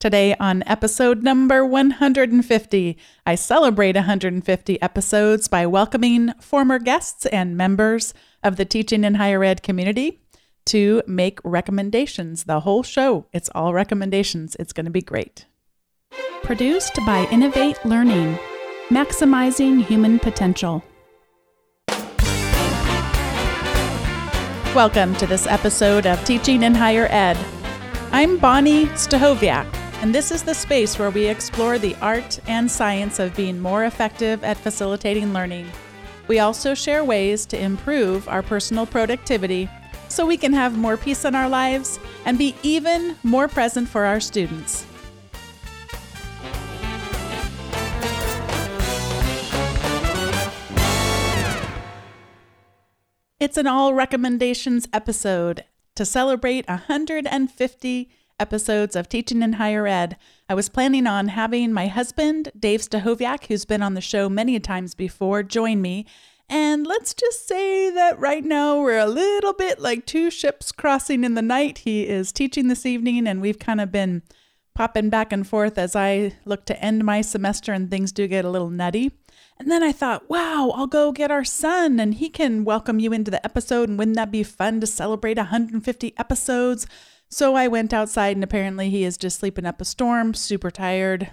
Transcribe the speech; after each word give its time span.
Today, 0.00 0.34
on 0.40 0.62
episode 0.66 1.22
number 1.22 1.62
150, 1.62 2.96
I 3.26 3.34
celebrate 3.34 3.96
150 3.96 4.80
episodes 4.80 5.46
by 5.46 5.66
welcoming 5.66 6.32
former 6.40 6.78
guests 6.78 7.26
and 7.26 7.54
members 7.54 8.14
of 8.42 8.56
the 8.56 8.64
teaching 8.64 9.04
in 9.04 9.16
higher 9.16 9.44
ed 9.44 9.62
community 9.62 10.22
to 10.64 11.02
make 11.06 11.38
recommendations. 11.44 12.44
The 12.44 12.60
whole 12.60 12.82
show, 12.82 13.26
it's 13.34 13.50
all 13.54 13.74
recommendations. 13.74 14.56
It's 14.58 14.72
going 14.72 14.86
to 14.86 14.90
be 14.90 15.02
great. 15.02 15.44
Produced 16.44 16.98
by 17.04 17.28
Innovate 17.30 17.84
Learning, 17.84 18.38
maximizing 18.88 19.84
human 19.84 20.18
potential. 20.18 20.82
Welcome 24.74 25.14
to 25.16 25.26
this 25.26 25.46
episode 25.46 26.06
of 26.06 26.24
Teaching 26.24 26.62
in 26.62 26.74
Higher 26.74 27.06
Ed. 27.10 27.36
I'm 28.12 28.38
Bonni 28.38 28.86
Stachowiak, 28.94 29.79
and 30.00 30.14
this 30.14 30.30
is 30.30 30.42
the 30.42 30.54
space 30.54 30.98
where 30.98 31.10
we 31.10 31.26
explore 31.26 31.78
the 31.78 31.94
art 32.00 32.40
and 32.46 32.70
science 32.70 33.18
of 33.18 33.36
being 33.36 33.60
more 33.60 33.84
effective 33.84 34.42
at 34.42 34.56
facilitating 34.56 35.34
learning. 35.34 35.70
We 36.26 36.38
also 36.38 36.72
share 36.72 37.04
ways 37.04 37.44
to 37.46 37.60
improve 37.60 38.26
our 38.26 38.42
personal 38.42 38.86
productivity 38.86 39.68
so 40.08 40.24
we 40.24 40.38
can 40.38 40.54
have 40.54 40.78
more 40.78 40.96
peace 40.96 41.26
in 41.26 41.34
our 41.34 41.50
lives 41.50 42.00
and 42.24 42.38
be 42.38 42.54
even 42.62 43.16
more 43.22 43.46
present 43.46 43.90
for 43.90 44.06
our 44.06 44.20
students. 44.20 44.86
It's 53.38 53.58
an 53.58 53.66
all 53.66 53.92
recommendations 53.92 54.88
episode 54.94 55.64
to 55.94 56.06
celebrate 56.06 56.66
150 56.68 58.10
episodes 58.40 58.96
of 58.96 59.08
Teaching 59.08 59.42
in 59.42 59.52
Higher 59.54 59.86
Ed. 59.86 60.16
I 60.48 60.54
was 60.54 60.68
planning 60.68 61.06
on 61.06 61.28
having 61.28 61.72
my 61.72 61.86
husband, 61.86 62.50
Dave 62.58 62.80
Stachowiak, 62.80 63.46
who's 63.46 63.64
been 63.64 63.82
on 63.82 63.94
the 63.94 64.00
show 64.00 64.28
many 64.28 64.58
times 64.58 64.94
before, 64.94 65.42
join 65.42 65.80
me. 65.80 66.06
And 66.48 66.84
let's 66.86 67.14
just 67.14 67.46
say 67.46 67.90
that 67.90 68.18
right 68.18 68.44
now 68.44 68.80
we're 68.80 68.98
a 68.98 69.06
little 69.06 69.52
bit 69.52 69.78
like 69.78 70.06
two 70.06 70.30
ships 70.30 70.72
crossing 70.72 71.22
in 71.22 71.34
the 71.34 71.42
night. 71.42 71.78
He 71.78 72.08
is 72.08 72.32
teaching 72.32 72.66
this 72.66 72.84
evening, 72.84 73.28
and 73.28 73.40
we've 73.40 73.60
kind 73.60 73.80
of 73.80 73.92
been 73.92 74.22
popping 74.74 75.10
back 75.10 75.32
and 75.32 75.46
forth 75.46 75.78
as 75.78 75.94
I 75.94 76.32
look 76.44 76.64
to 76.66 76.84
end 76.84 77.04
my 77.04 77.20
semester 77.20 77.72
and 77.72 77.90
things 77.90 78.12
do 78.12 78.26
get 78.26 78.44
a 78.44 78.50
little 78.50 78.70
nutty. 78.70 79.12
And 79.58 79.70
then 79.70 79.82
I 79.82 79.92
thought, 79.92 80.30
wow, 80.30 80.72
I'll 80.74 80.86
go 80.86 81.12
get 81.12 81.30
our 81.30 81.44
son 81.44 82.00
and 82.00 82.14
he 82.14 82.30
can 82.30 82.64
welcome 82.64 82.98
you 82.98 83.12
into 83.12 83.30
the 83.30 83.44
episode. 83.44 83.90
And 83.90 83.98
wouldn't 83.98 84.16
that 84.16 84.30
be 84.30 84.42
fun 84.42 84.80
to 84.80 84.86
celebrate 84.86 85.36
150 85.36 86.14
episodes? 86.16 86.86
So 87.30 87.54
I 87.54 87.68
went 87.68 87.94
outside 87.94 88.36
and 88.36 88.42
apparently 88.42 88.90
he 88.90 89.04
is 89.04 89.16
just 89.16 89.38
sleeping 89.38 89.64
up 89.64 89.80
a 89.80 89.84
storm, 89.84 90.34
super 90.34 90.70
tired. 90.70 91.30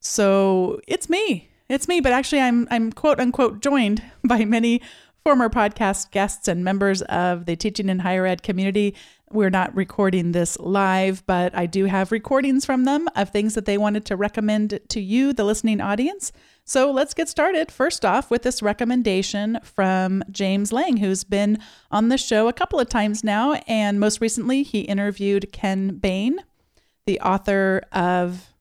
So 0.00 0.80
it's 0.88 1.08
me. 1.08 1.48
It's 1.68 1.86
me, 1.86 2.00
but 2.00 2.12
actually 2.12 2.40
I'm 2.40 2.66
I'm 2.70 2.92
quote 2.92 3.20
unquote 3.20 3.60
joined 3.60 4.02
by 4.24 4.44
many 4.44 4.82
former 5.24 5.48
podcast 5.48 6.10
guests 6.10 6.48
and 6.48 6.64
members 6.64 7.02
of 7.02 7.46
the 7.46 7.54
teaching 7.54 7.88
and 7.88 8.02
higher 8.02 8.26
ed 8.26 8.42
community. 8.42 8.96
We're 9.30 9.50
not 9.50 9.74
recording 9.74 10.32
this 10.32 10.58
live, 10.58 11.24
but 11.26 11.56
I 11.56 11.66
do 11.66 11.84
have 11.84 12.10
recordings 12.10 12.66
from 12.66 12.84
them 12.84 13.08
of 13.14 13.30
things 13.30 13.54
that 13.54 13.64
they 13.64 13.78
wanted 13.78 14.04
to 14.06 14.16
recommend 14.16 14.80
to 14.88 15.00
you, 15.00 15.32
the 15.32 15.44
listening 15.44 15.80
audience. 15.80 16.32
So 16.64 16.92
let's 16.92 17.12
get 17.12 17.28
started. 17.28 17.72
First 17.72 18.04
off, 18.04 18.30
with 18.30 18.42
this 18.42 18.62
recommendation 18.62 19.58
from 19.64 20.22
James 20.30 20.72
Lang, 20.72 20.98
who's 20.98 21.24
been 21.24 21.58
on 21.90 22.08
the 22.08 22.16
show 22.16 22.48
a 22.48 22.52
couple 22.52 22.78
of 22.78 22.88
times 22.88 23.24
now. 23.24 23.54
And 23.66 23.98
most 23.98 24.20
recently, 24.20 24.62
he 24.62 24.80
interviewed 24.82 25.52
Ken 25.52 25.96
Bain, 25.96 26.38
the 27.04 27.20
author 27.20 27.82
of 27.90 28.52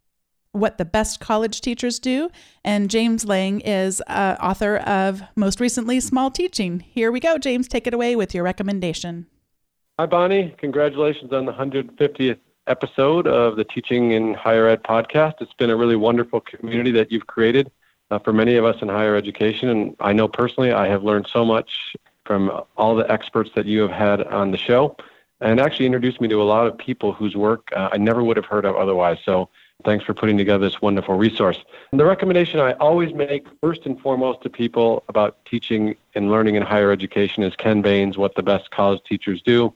What 0.52 0.80
the 0.80 0.86
Best 0.86 1.20
College 1.20 1.62
Teachers 1.62 2.00
Do. 2.00 2.32
And 2.66 2.90
James 2.90 3.26
Lang 3.26 3.62
is 3.62 4.02
uh, 4.08 4.36
author 4.42 4.78
of, 4.78 5.22
most 5.36 5.60
recently, 5.60 6.00
Small 6.00 6.32
Teaching. 6.32 6.80
Here 6.80 7.12
we 7.12 7.20
go. 7.20 7.38
James, 7.38 7.68
take 7.68 7.86
it 7.86 7.94
away 7.94 8.16
with 8.16 8.34
your 8.34 8.44
recommendation. 8.44 9.28
Hi, 10.00 10.08
Bonni. 10.08 10.58
Congratulations 10.58 11.32
on 11.32 11.46
the 11.46 11.54
150th 11.54 12.40
episode 12.66 13.28
of 13.28 13.58
the 13.58 13.64
Teaching 13.64 14.12
in 14.12 14.34
Higher 14.34 14.68
Ed 14.68 14.82
podcast. 14.82 15.36
It's 15.40 15.54
been 15.54 15.70
a 15.70 15.76
really 15.76 15.96
wonderful 15.96 16.42
community 16.42 16.90
that 16.92 17.12
you've 17.12 17.28
created 17.28 17.72
uh, 18.12 18.20
for 18.20 18.34
many 18.34 18.56
of 18.56 18.66
us 18.66 18.82
in 18.82 18.90
higher 18.90 19.16
education. 19.16 19.70
And 19.70 19.96
I 20.00 20.14
know 20.14 20.28
personally 20.28 20.72
I 20.72 20.88
have 20.88 21.04
learned 21.04 21.28
so 21.32 21.44
much 21.44 21.96
from 22.26 22.52
all 22.78 22.96
the 22.96 23.10
experts 23.12 23.50
that 23.56 23.66
you 23.66 23.82
have 23.82 23.92
had 23.92 24.22
on 24.28 24.52
the 24.52 24.58
show 24.58 24.96
and 25.40 25.60
actually 25.60 25.88
introduced 25.88 26.22
me 26.22 26.28
to 26.28 26.42
a 26.42 26.44
lot 26.44 26.68
of 26.68 26.78
people 26.78 27.14
whose 27.14 27.36
work 27.36 27.70
uh, 27.76 27.90
I 27.92 27.98
never 27.98 28.24
would 28.24 28.38
have 28.38 28.46
heard 28.46 28.64
of 28.64 28.76
otherwise. 28.76 29.18
So 29.26 29.50
thanks 29.84 30.06
for 30.06 30.14
putting 30.14 30.38
together 30.38 30.70
this 30.70 30.82
wonderful 30.82 31.16
resource. 31.16 31.58
And 31.92 32.00
the 32.00 32.06
recommendation 32.06 32.60
I 32.60 32.74
always 32.74 33.14
make 33.14 33.48
first 33.60 33.86
and 33.86 34.00
foremost 34.00 34.44
to 34.44 34.50
people 34.50 35.04
about 35.10 35.44
teaching 35.46 35.96
and 36.14 36.30
learning 36.30 36.56
in 36.56 36.62
higher 36.62 36.92
education 36.92 37.42
is 37.42 37.56
Ken 37.56 37.82
Bain's 37.82 38.18
What 38.18 38.36
the 38.36 38.44
Best 38.44 38.70
College 38.70 39.02
Teachers 39.04 39.42
Do. 39.42 39.74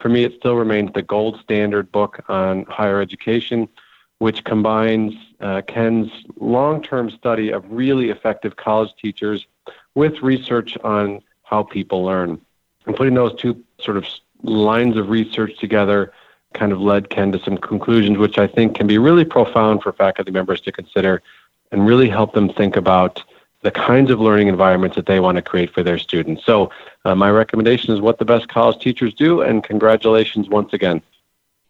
For 0.00 0.08
me, 0.08 0.22
it 0.22 0.34
still 0.38 0.54
remains 0.54 0.92
the 0.92 1.02
gold 1.02 1.40
standard 1.40 1.90
book 1.90 2.24
on 2.28 2.64
higher 2.66 3.00
education 3.00 3.68
which 4.18 4.44
combines 4.44 5.14
uh, 5.40 5.62
Ken's 5.66 6.10
long 6.38 6.82
term 6.82 7.10
study 7.10 7.50
of 7.50 7.64
really 7.70 8.10
effective 8.10 8.56
college 8.56 8.90
teachers 9.00 9.46
with 9.94 10.20
research 10.22 10.76
on 10.84 11.20
how 11.42 11.62
people 11.62 12.04
learn. 12.04 12.40
And 12.86 12.96
putting 12.96 13.14
those 13.14 13.34
two 13.40 13.62
sort 13.80 13.96
of 13.96 14.06
lines 14.42 14.96
of 14.96 15.08
research 15.08 15.58
together 15.58 16.12
kind 16.54 16.72
of 16.72 16.80
led 16.80 17.10
Ken 17.10 17.32
to 17.32 17.38
some 17.38 17.58
conclusions, 17.58 18.18
which 18.18 18.38
I 18.38 18.46
think 18.46 18.74
can 18.74 18.86
be 18.86 18.98
really 18.98 19.24
profound 19.24 19.82
for 19.82 19.92
faculty 19.92 20.30
members 20.30 20.60
to 20.62 20.72
consider 20.72 21.22
and 21.70 21.86
really 21.86 22.08
help 22.08 22.32
them 22.32 22.48
think 22.48 22.76
about 22.76 23.22
the 23.62 23.70
kinds 23.70 24.10
of 24.10 24.20
learning 24.20 24.48
environments 24.48 24.96
that 24.96 25.06
they 25.06 25.20
want 25.20 25.36
to 25.36 25.42
create 25.42 25.72
for 25.72 25.82
their 25.82 25.98
students. 25.98 26.44
So, 26.44 26.70
uh, 27.04 27.14
my 27.14 27.30
recommendation 27.30 27.92
is 27.92 28.00
what 28.00 28.18
the 28.18 28.24
best 28.24 28.48
college 28.48 28.80
teachers 28.80 29.12
do, 29.14 29.42
and 29.42 29.64
congratulations 29.64 30.48
once 30.48 30.72
again. 30.72 31.02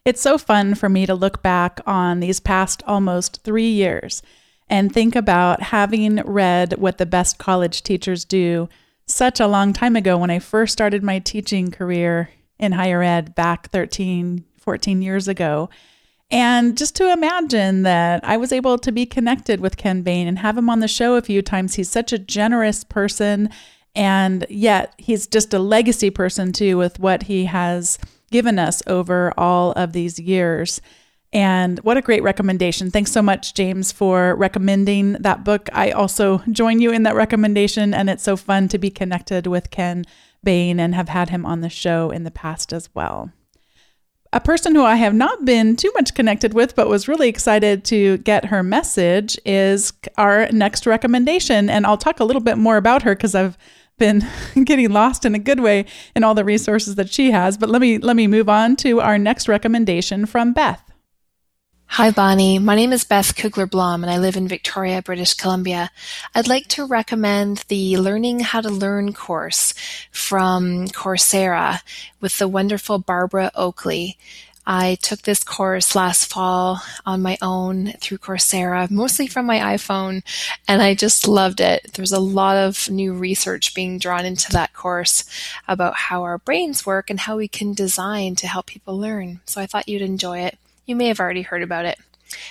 It's 0.09 0.21
so 0.21 0.39
fun 0.39 0.73
for 0.73 0.89
me 0.89 1.05
to 1.05 1.13
look 1.13 1.43
back 1.43 1.81
on 1.85 2.19
these 2.19 2.39
past 2.39 2.81
almost 2.87 3.43
three 3.43 3.69
years 3.69 4.23
and 4.67 4.91
think 4.91 5.15
about 5.15 5.61
having 5.61 6.15
read 6.25 6.79
what 6.79 6.97
the 6.97 7.05
best 7.05 7.37
college 7.37 7.83
teachers 7.83 8.25
do 8.25 8.69
such 9.05 9.39
a 9.39 9.45
long 9.45 9.71
time 9.71 9.95
ago 9.95 10.17
when 10.17 10.31
I 10.31 10.39
first 10.39 10.73
started 10.73 11.03
my 11.03 11.19
teaching 11.19 11.69
career 11.69 12.31
in 12.57 12.71
higher 12.71 13.03
ed 13.03 13.35
back 13.35 13.69
13, 13.69 14.45
14 14.57 15.03
years 15.03 15.27
ago. 15.27 15.69
And 16.31 16.75
just 16.75 16.95
to 16.95 17.13
imagine 17.13 17.83
that 17.83 18.25
I 18.25 18.35
was 18.35 18.51
able 18.51 18.79
to 18.79 18.91
be 18.91 19.05
connected 19.05 19.59
with 19.59 19.77
Ken 19.77 20.01
Bain 20.01 20.27
and 20.27 20.39
have 20.39 20.57
him 20.57 20.71
on 20.71 20.79
the 20.79 20.87
show 20.87 21.17
a 21.17 21.21
few 21.21 21.43
times. 21.43 21.75
He's 21.75 21.87
such 21.87 22.11
a 22.11 22.17
generous 22.17 22.83
person. 22.83 23.51
And 23.93 24.47
yet, 24.49 24.91
he's 24.97 25.27
just 25.27 25.53
a 25.53 25.59
legacy 25.59 26.09
person 26.09 26.51
too, 26.51 26.79
with 26.79 26.99
what 26.99 27.23
he 27.23 27.45
has 27.45 27.99
given 28.29 28.59
us 28.59 28.81
over 28.87 29.33
all 29.37 29.71
of 29.73 29.93
these 29.93 30.19
years. 30.19 30.81
And 31.31 31.77
what 31.79 31.97
a 31.97 32.01
great 32.01 32.23
recommendation. 32.23 32.89
Thanks 32.89 33.11
so 33.11 33.21
much, 33.21 33.53
James, 33.53 33.91
for 33.91 34.35
recommending 34.35 35.13
that 35.13 35.43
book. 35.43 35.69
I 35.73 35.91
also 35.91 36.39
join 36.51 36.79
you 36.79 36.91
in 36.91 37.03
that 37.03 37.15
recommendation, 37.15 37.93
and 37.93 38.09
it's 38.09 38.23
so 38.23 38.35
fun 38.35 38.67
to 38.69 38.79
be 38.79 38.89
connected 38.89 39.45
with 39.45 39.69
Ken 39.69 40.05
Bain 40.43 40.79
and 40.79 40.95
have 40.95 41.09
had 41.09 41.29
him 41.29 41.45
on 41.45 41.61
the 41.61 41.69
show 41.69 42.09
in 42.09 42.23
the 42.23 42.31
past 42.31 42.73
as 42.73 42.89
well. 42.95 43.31
A 44.31 44.39
person 44.39 44.73
who 44.73 44.83
I 44.83 44.95
have 44.95 45.13
not 45.13 45.45
been 45.45 45.75
too 45.75 45.91
much 45.95 46.13
connected 46.13 46.53
with, 46.53 46.75
but 46.75 46.87
was 46.87 47.07
really 47.07 47.29
excited 47.29 47.83
to 47.85 48.17
get 48.19 48.45
her 48.45 48.63
message, 48.63 49.39
is 49.45 49.91
our 50.17 50.47
next 50.51 50.85
recommendation. 50.85 51.69
And 51.69 51.85
I'll 51.85 51.97
talk 51.97 52.19
a 52.19 52.25
little 52.25 52.41
bit 52.41 52.57
more 52.57 52.77
about 52.77 53.03
her 53.03 53.15
because 53.15 53.35
I've 53.35 53.57
been 53.99 54.25
getting 54.63 54.89
lost 54.89 55.25
in 55.25 55.35
a 55.35 55.39
good 55.39 55.59
way 55.59 55.85
in 56.15 56.23
all 56.23 56.33
the 56.33 56.45
resources 56.45 56.95
that 56.95 57.11
she 57.11 57.31
has. 57.31 57.57
But 57.57 57.69
let 57.69 57.81
me 57.81 57.97
let 57.97 58.15
me 58.15 58.27
move 58.27 58.49
on 58.49 58.75
to 58.77 59.01
our 59.01 59.17
next 59.17 59.47
recommendation 59.47 60.25
from 60.25 60.53
Beth. 60.53 60.83
Hi, 61.93 62.11
Bonni. 62.11 62.61
My 62.61 62.75
name 62.75 62.93
is 62.93 63.03
Beth 63.03 63.35
Cougler 63.35 63.65
Blom, 63.65 64.03
and 64.03 64.11
I 64.11 64.19
live 64.19 64.37
in 64.37 64.47
Victoria, 64.47 65.01
British 65.01 65.33
Columbia. 65.33 65.89
I'd 66.35 66.47
like 66.47 66.67
to 66.67 66.85
recommend 66.85 67.65
the 67.67 67.97
Learning 67.97 68.41
How 68.41 68.61
to 68.61 68.69
Learn 68.69 69.11
course 69.11 69.73
from 70.11 70.87
Coursera 70.89 71.81
with 72.21 72.37
the 72.37 72.47
wonderful 72.47 72.99
Barbara 72.99 73.51
Oakley. 73.55 74.19
I 74.65 74.95
took 75.01 75.23
this 75.23 75.43
course 75.43 75.95
last 75.95 76.25
fall 76.25 76.81
on 77.05 77.21
my 77.21 77.37
own 77.41 77.93
through 78.01 78.19
Coursera, 78.19 78.89
mostly 78.91 79.27
from 79.27 79.45
my 79.45 79.57
iPhone, 79.75 80.21
and 80.67 80.81
I 80.81 80.93
just 80.93 81.27
loved 81.27 81.59
it. 81.59 81.91
There's 81.93 82.11
a 82.11 82.19
lot 82.19 82.55
of 82.55 82.89
new 82.89 83.13
research 83.13 83.73
being 83.73 83.97
drawn 83.97 84.25
into 84.25 84.51
that 84.51 84.73
course 84.73 85.25
about 85.67 85.95
how 85.95 86.23
our 86.23 86.37
brains 86.37 86.85
work 86.85 87.09
and 87.09 87.21
how 87.21 87.37
we 87.37 87.47
can 87.47 87.73
design 87.73 88.35
to 88.35 88.47
help 88.47 88.67
people 88.67 88.97
learn. 88.97 89.41
So 89.45 89.59
I 89.59 89.65
thought 89.65 89.89
you'd 89.89 90.01
enjoy 90.01 90.39
it. 90.39 90.57
You 90.85 90.95
may 90.95 91.07
have 91.07 91.19
already 91.19 91.41
heard 91.41 91.63
about 91.63 91.85
it. 91.85 91.97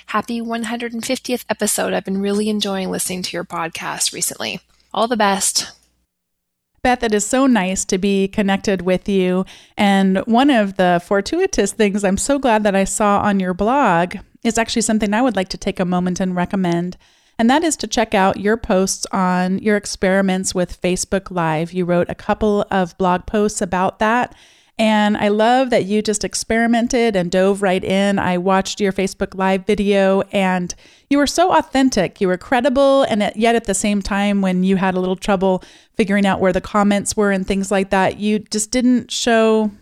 Happy 0.06 0.40
150th 0.40 1.44
episode. 1.48 1.92
I've 1.92 2.04
been 2.04 2.20
really 2.20 2.48
enjoying 2.48 2.90
listening 2.90 3.22
to 3.22 3.36
your 3.36 3.44
podcast 3.44 4.12
recently. 4.12 4.60
All 4.92 5.06
the 5.06 5.16
best. 5.16 5.77
Beth, 6.82 7.02
it 7.02 7.12
is 7.12 7.26
so 7.26 7.46
nice 7.46 7.84
to 7.86 7.98
be 7.98 8.28
connected 8.28 8.82
with 8.82 9.08
you. 9.08 9.44
And 9.76 10.18
one 10.26 10.50
of 10.50 10.76
the 10.76 11.02
fortuitous 11.04 11.72
things 11.72 12.04
I'm 12.04 12.16
so 12.16 12.38
glad 12.38 12.62
that 12.62 12.76
I 12.76 12.84
saw 12.84 13.20
on 13.20 13.40
your 13.40 13.54
blog 13.54 14.16
is 14.44 14.58
actually 14.58 14.82
something 14.82 15.12
I 15.12 15.22
would 15.22 15.36
like 15.36 15.48
to 15.50 15.58
take 15.58 15.80
a 15.80 15.84
moment 15.84 16.20
and 16.20 16.36
recommend. 16.36 16.96
And 17.38 17.48
that 17.50 17.62
is 17.62 17.76
to 17.78 17.86
check 17.86 18.14
out 18.14 18.40
your 18.40 18.56
posts 18.56 19.06
on 19.12 19.58
your 19.58 19.76
experiments 19.76 20.54
with 20.54 20.80
Facebook 20.80 21.30
Live. 21.30 21.72
You 21.72 21.84
wrote 21.84 22.08
a 22.08 22.14
couple 22.14 22.64
of 22.70 22.98
blog 22.98 23.26
posts 23.26 23.60
about 23.60 24.00
that. 24.00 24.34
And 24.78 25.16
I 25.16 25.28
love 25.28 25.70
that 25.70 25.86
you 25.86 26.02
just 26.02 26.22
experimented 26.22 27.16
and 27.16 27.32
dove 27.32 27.62
right 27.62 27.82
in. 27.82 28.18
I 28.18 28.38
watched 28.38 28.80
your 28.80 28.92
Facebook 28.92 29.34
Live 29.34 29.66
video 29.66 30.22
and 30.30 30.72
you 31.10 31.18
were 31.18 31.26
so 31.26 31.52
authentic. 31.56 32.20
You 32.20 32.28
were 32.28 32.38
credible. 32.38 33.02
And 33.02 33.32
yet 33.34 33.56
at 33.56 33.64
the 33.64 33.74
same 33.74 34.02
time, 34.02 34.40
when 34.40 34.62
you 34.62 34.76
had 34.76 34.94
a 34.94 35.00
little 35.00 35.16
trouble 35.16 35.64
figuring 35.94 36.26
out 36.26 36.38
where 36.38 36.52
the 36.52 36.60
comments 36.60 37.16
were 37.16 37.32
and 37.32 37.44
things 37.44 37.72
like 37.72 37.90
that, 37.90 38.18
you 38.18 38.38
just 38.38 38.70
didn't 38.70 39.10
show 39.10 39.72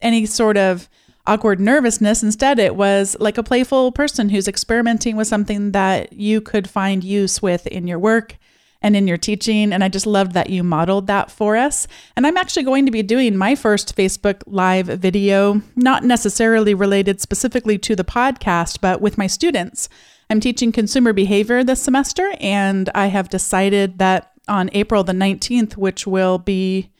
any 0.00 0.24
sort 0.24 0.56
of 0.56 0.88
awkward 1.26 1.60
nervousness. 1.60 2.22
Instead, 2.22 2.58
it 2.58 2.76
was 2.76 3.14
like 3.20 3.36
a 3.36 3.42
playful 3.42 3.92
person 3.92 4.30
who's 4.30 4.48
experimenting 4.48 5.16
with 5.16 5.26
something 5.26 5.72
that 5.72 6.14
you 6.14 6.40
could 6.40 6.70
find 6.70 7.04
use 7.04 7.42
with 7.42 7.66
in 7.66 7.86
your 7.86 7.98
work 7.98 8.38
and 8.86 8.94
in 8.94 9.08
your 9.08 9.16
teaching. 9.16 9.72
And 9.72 9.82
I 9.82 9.88
just 9.88 10.06
loved 10.06 10.32
that 10.34 10.48
you 10.48 10.62
modeled 10.62 11.08
that 11.08 11.28
for 11.28 11.56
us. 11.56 11.88
And 12.14 12.24
I'm 12.24 12.36
actually 12.36 12.62
going 12.62 12.86
to 12.86 12.92
be 12.92 13.02
doing 13.02 13.36
my 13.36 13.56
first 13.56 13.96
Facebook 13.96 14.42
Live 14.46 14.86
video, 14.86 15.60
not 15.74 16.04
necessarily 16.04 16.72
related 16.72 17.20
specifically 17.20 17.78
to 17.78 17.96
the 17.96 18.04
podcast, 18.04 18.80
but 18.80 19.00
with 19.00 19.18
my 19.18 19.26
students. 19.26 19.88
I'm 20.30 20.38
teaching 20.38 20.70
consumer 20.70 21.12
behavior 21.12 21.64
this 21.64 21.82
semester, 21.82 22.32
and 22.38 22.88
I 22.94 23.06
have 23.08 23.28
decided 23.28 23.98
that 23.98 24.30
on 24.46 24.70
April 24.72 25.02
the 25.02 25.12
19th, 25.12 25.76
which 25.76 26.06
will 26.06 26.38
be 26.38 26.92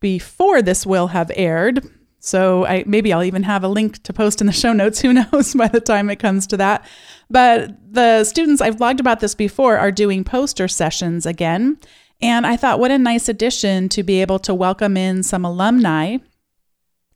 before 0.00 0.62
this 0.62 0.86
will 0.86 1.08
have 1.08 1.30
aired, 1.34 1.86
so 2.26 2.66
I 2.66 2.82
maybe 2.86 3.12
I'll 3.12 3.22
even 3.22 3.44
have 3.44 3.62
a 3.62 3.68
link 3.68 4.02
to 4.02 4.12
post 4.12 4.40
in 4.40 4.46
the 4.46 4.52
show 4.64 4.72
notes. 4.72 5.00
Who 5.00 5.12
knows 5.12 5.54
by 5.54 5.68
the 5.68 5.80
time 5.80 6.10
it 6.10 6.16
comes 6.16 6.46
to 6.48 6.56
that. 6.56 6.84
But 7.30 7.76
the 7.92 8.24
students 8.24 8.60
I've 8.60 8.76
blogged 8.76 9.00
about 9.00 9.20
this 9.20 9.34
before 9.34 9.78
are 9.78 9.92
doing 9.92 10.24
poster 10.24 10.68
sessions 10.68 11.26
again. 11.26 11.78
And 12.20 12.46
I 12.46 12.56
thought 12.56 12.80
what 12.80 12.90
a 12.90 12.98
nice 12.98 13.28
addition 13.28 13.88
to 13.90 14.02
be 14.02 14.20
able 14.20 14.38
to 14.40 14.54
welcome 14.54 14.96
in 14.96 15.22
some 15.22 15.44
alumni 15.44 16.18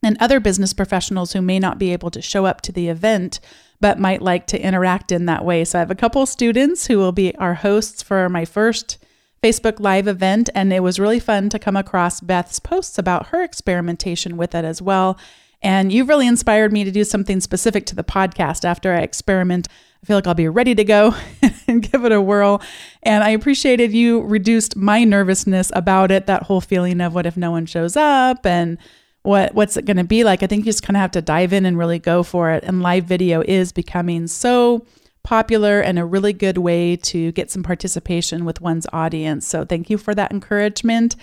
and 0.03 0.17
other 0.19 0.39
business 0.39 0.73
professionals 0.73 1.33
who 1.33 1.41
may 1.41 1.59
not 1.59 1.77
be 1.77 1.91
able 1.91 2.11
to 2.11 2.21
show 2.21 2.45
up 2.45 2.61
to 2.61 2.71
the 2.71 2.87
event 2.87 3.39
but 3.79 3.99
might 3.99 4.21
like 4.21 4.45
to 4.47 4.61
interact 4.61 5.11
in 5.11 5.25
that 5.25 5.43
way. 5.43 5.65
So 5.65 5.79
I 5.79 5.81
have 5.81 5.91
a 5.91 5.95
couple 5.95 6.25
students 6.25 6.87
who 6.87 6.97
will 6.99 7.11
be 7.11 7.35
our 7.35 7.55
hosts 7.55 8.03
for 8.03 8.29
my 8.29 8.45
first 8.45 8.99
Facebook 9.41 9.79
Live 9.79 10.07
event, 10.07 10.49
and 10.53 10.71
it 10.71 10.83
was 10.83 10.99
really 10.99 11.19
fun 11.19 11.49
to 11.49 11.57
come 11.57 11.75
across 11.75 12.21
Beth's 12.21 12.59
posts 12.59 12.99
about 12.99 13.27
her 13.27 13.43
experimentation 13.43 14.37
with 14.37 14.53
it 14.53 14.63
as 14.63 14.81
well. 14.81 15.17
And 15.63 15.91
you've 15.91 16.09
really 16.09 16.27
inspired 16.27 16.71
me 16.71 16.83
to 16.83 16.91
do 16.91 17.03
something 17.03 17.39
specific 17.39 17.85
to 17.87 17.95
the 17.95 18.03
podcast 18.03 18.65
after 18.65 18.93
I 18.93 19.01
experiment. 19.01 19.67
I 20.01 20.05
feel 20.05 20.17
like 20.17 20.27
I'll 20.27 20.33
be 20.33 20.47
ready 20.47 20.75
to 20.75 20.83
go 20.83 21.15
and 21.67 21.81
give 21.81 22.05
it 22.05 22.11
a 22.11 22.21
whirl. 22.21 22.61
And 23.03 23.23
I 23.23 23.29
appreciated 23.29 23.91
you 23.91 24.21
reduced 24.21 24.75
my 24.75 25.03
nervousness 25.03 25.71
about 25.75 26.11
it, 26.11 26.25
that 26.27 26.43
whole 26.43 26.61
feeling 26.61 27.01
of 27.01 27.13
what 27.13 27.25
if 27.25 27.37
no 27.37 27.51
one 27.51 27.65
shows 27.65 27.95
up 27.95 28.45
and 28.45 28.77
what 29.23 29.53
what's 29.53 29.77
it 29.77 29.85
going 29.85 29.97
to 29.97 30.03
be 30.03 30.23
like. 30.23 30.41
I 30.41 30.47
think 30.47 30.65
you 30.65 30.71
just 30.71 30.83
kind 30.83 30.97
of 30.97 31.01
have 31.01 31.11
to 31.11 31.21
dive 31.21 31.53
in 31.53 31.65
and 31.65 31.77
really 31.77 31.99
go 31.99 32.23
for 32.23 32.51
it. 32.51 32.63
And 32.63 32.81
live 32.81 33.05
video 33.05 33.41
is 33.41 33.71
becoming 33.71 34.27
so 34.27 34.85
popular 35.23 35.81
and 35.81 35.99
a 35.99 36.05
really 36.05 36.33
good 36.33 36.57
way 36.57 36.95
to 36.95 37.31
get 37.33 37.51
some 37.51 37.63
participation 37.63 38.45
with 38.45 38.61
one's 38.61 38.87
audience. 38.91 39.47
So 39.47 39.65
thank 39.65 39.89
you 39.89 39.97
for 39.97 40.15
that 40.15 40.31
encouragement. 40.31 41.15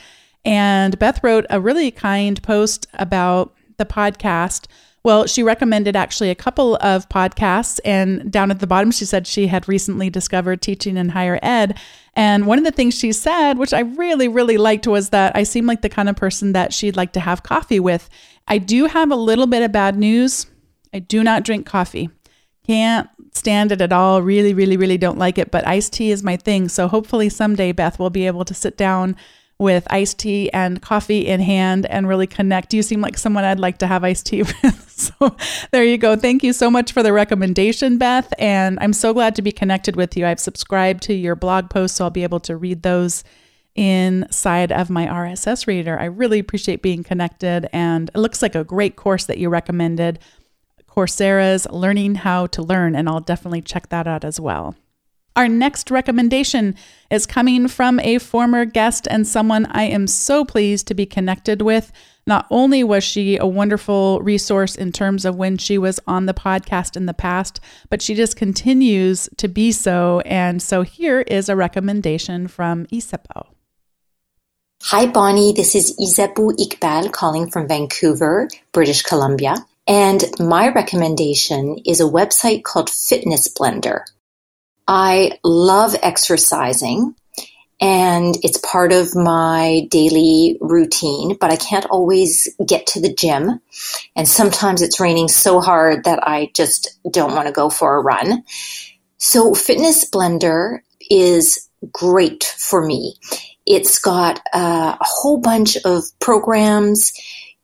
And 0.45 0.99
Beth 0.99 1.23
wrote 1.23 1.47
a 1.51 1.61
really 1.61 1.91
kind 1.91 2.43
post 2.43 2.87
about 2.95 3.55
the 3.77 3.85
podcast. 3.85 4.67
Well, 5.05 5.27
she 5.27 5.43
recommended 5.43 5.97
actually 5.97 6.31
a 6.31 6.35
couple 6.35 6.77
of 6.77 7.09
podcasts, 7.09 7.79
and 7.85 8.31
down 8.31 8.51
at 8.51 8.59
the 8.59 8.67
bottom, 8.67 8.91
she 8.91 9.05
said 9.05 9.27
she 9.27 9.47
had 9.47 9.69
recently 9.69 10.11
discovered 10.11 10.61
teaching 10.61 10.97
in 10.97 11.11
higher 11.11 11.39
ed. 11.43 11.79
And 12.15 12.47
one 12.47 12.59
of 12.59 12.65
the 12.65 12.73
things 12.73 12.99
she 12.99 13.13
said, 13.13 13.59
which 13.59 13.73
I 13.73 13.81
really, 13.81 14.27
really 14.27 14.59
liked, 14.59 14.87
was 14.87 15.11
that 15.11 15.37
I 15.37 15.45
seem 15.45 15.67
like 15.67 15.83
the 15.83 15.89
kind 15.89 16.09
of 16.09 16.17
person 16.17 16.53
that 16.53 16.73
she'd 16.73 16.97
like 16.97 17.13
to 17.13 17.21
have 17.21 17.43
coffee 17.43 17.81
with. 17.81 18.09
I 18.49 18.59
do 18.59 18.87
have 18.87 19.11
a 19.11 19.17
little 19.17 19.47
bit 19.47 19.63
of 19.63 19.73
bad 19.73 19.97
news. 19.97 20.47
I 20.93 20.99
do 20.99 21.23
not 21.23 21.45
drink 21.45 21.65
coffee. 21.65 22.11
Can't 22.67 23.09
stand 23.33 23.73
it 23.73 23.81
at 23.81 23.93
all. 23.93 24.23
Really, 24.23 24.55
really, 24.55 24.77
really 24.77 24.99
don't 24.99 25.19
like 25.19 25.39
it. 25.39 25.51
But 25.51 25.67
iced 25.67 25.93
tea 25.93 26.11
is 26.11 26.23
my 26.23 26.37
thing. 26.37 26.69
So 26.69 26.89
hopefully 26.89 27.29
someday, 27.29 27.73
Beth, 27.73 27.99
will 27.99 28.11
be 28.11 28.27
able 28.27 28.45
to 28.45 28.55
sit 28.55 28.77
down 28.77 29.17
with 29.59 29.87
iced 29.91 30.21
tea 30.21 30.51
and 30.53 30.81
coffee 30.81 31.27
in 31.27 31.41
hand 31.41 31.85
and 31.87 32.09
really 32.09 32.29
connect. 32.29 32.73
You 32.73 32.83
seem 32.83 33.01
like 33.01 33.19
someone 33.19 33.45
I'd 33.45 33.59
like 33.59 33.79
to 33.79 33.89
have 33.89 34.05
iced 34.05 34.27
tea 34.27 34.43
with. 34.63 34.91
so 34.91 35.37
there 35.73 35.85
you 35.85 35.99
go. 35.99 36.15
Thank 36.15 36.43
you 36.43 36.53
so 36.53 36.71
much 36.71 36.93
for 36.93 37.03
the 37.03 37.13
recommendation, 37.13 37.99
Beth. 37.99 38.33
And 38.39 38.79
I'm 38.81 38.93
so 38.93 39.13
glad 39.13 39.35
to 39.37 39.43
be 39.43 39.53
connected 39.53 39.97
with 39.97 40.17
you. 40.17 40.27
I've 40.27 40.41
subscribed 40.41 41.03
to 41.05 41.15
your 41.15 41.35
blog 41.35 41.71
post, 41.71 41.97
so 41.97 42.05
I'll 42.05 42.11
be 42.11 42.23
able 42.23 42.41
to 42.41 42.57
read 42.57 42.83
those 42.83 43.25
inside 43.75 44.73
of 44.73 44.91
my 44.91 45.07
RSS 45.07 45.67
reader. 45.67 45.99
I 45.99 46.07
really 46.07 46.41
appreciate 46.41 46.83
being 46.83 47.05
connected, 47.05 47.69
and 47.73 48.11
it 48.13 48.19
looks 48.19 48.43
like 48.43 48.55
a 48.55 48.65
great 48.65 48.97
course 48.97 49.27
that 49.27 49.39
you 49.39 49.49
recommended. 49.49 50.19
Coursera's 50.99 51.65
Learning 51.71 52.17
How 52.17 52.49
to 52.49 52.61
Learn, 52.61 52.97
and 52.97 53.09
I'll 53.09 53.21
definitely 53.21 53.63
check 53.63 53.91
that 53.91 54.09
out 54.09 54.25
as 54.25 54.41
well. 54.41 54.75
Our 55.37 55.47
next 55.47 55.93
recommendation 55.93 56.75
is 57.09 57.25
coming 57.25 57.69
from 57.69 58.01
a 58.01 58.19
former 58.19 58.65
guest 58.65 59.07
and 59.09 59.25
someone 59.25 59.67
I 59.67 59.85
am 59.85 60.09
so 60.09 60.45
pleased 60.45 60.89
to 60.89 60.95
be 60.95 61.07
connected 61.07 61.63
with. 61.63 61.93
Not 62.27 62.49
only 62.51 62.83
was 62.83 63.05
she 63.05 63.37
a 63.37 63.47
wonderful 63.47 64.21
resource 64.23 64.75
in 64.75 64.91
terms 64.91 65.25
of 65.25 65.37
when 65.37 65.57
she 65.57 65.79
was 65.79 66.01
on 66.09 66.27
the 66.27 66.35
podcast 66.35 66.97
in 66.97 67.07
the 67.07 67.15
past, 67.15 67.61
but 67.91 68.03
she 68.03 68.17
just 68.17 68.35
continues 68.35 69.29
to 69.37 69.47
be 69.47 69.71
so. 69.71 70.21
And 70.27 70.61
so 70.61 70.83
here 70.83 71.21
is 71.21 71.49
a 71.49 71.55
recommendation 71.55 72.49
from 72.49 72.89
Isabeau. 72.93 73.47
Hi, 74.83 75.07
Bonni. 75.07 75.55
This 75.55 75.77
is 75.77 75.97
Isabeau 76.01 76.51
Iqbal 76.51 77.13
calling 77.13 77.53
from 77.53 77.69
Vancouver, 77.69 78.49
British 78.73 79.03
Columbia. 79.03 79.65
And 79.89 80.23
my 80.39 80.69
recommendation 80.69 81.79
is 81.87 82.01
a 82.01 82.05
website 82.05 82.63
called 82.63 82.91
Fitness 82.91 83.53
Blender. 83.53 84.03
I 84.87 85.39
love 85.43 85.97
exercising 86.03 87.15
and 87.81 88.37
it's 88.43 88.59
part 88.59 88.93
of 88.93 89.15
my 89.15 89.87
daily 89.91 90.59
routine, 90.61 91.37
but 91.41 91.51
I 91.53 91.57
can't 91.57 91.87
always 91.87 92.49
get 92.67 92.89
to 92.89 93.01
the 93.01 93.13
gym. 93.13 93.61
And 94.17 94.29
sometimes 94.29 94.83
it's 94.83 95.01
raining 95.01 95.29
so 95.29 95.61
hard 95.61 96.05
that 96.05 96.27
I 96.27 96.51
just 96.55 96.99
don't 97.11 97.35
want 97.35 97.47
to 97.47 97.53
go 97.53 97.71
for 97.71 97.97
a 97.97 98.03
run. 98.03 98.43
So 99.19 99.55
Fitness 99.55 100.11
Blender 100.11 100.81
is 101.09 101.69
great 101.93 102.45
for 102.45 102.85
me. 102.85 103.15
It's 103.65 104.01
got 104.01 104.41
uh, 104.53 104.97
a 105.01 105.05
whole 105.05 105.39
bunch 105.39 105.77
of 105.85 106.03
programs 106.19 107.13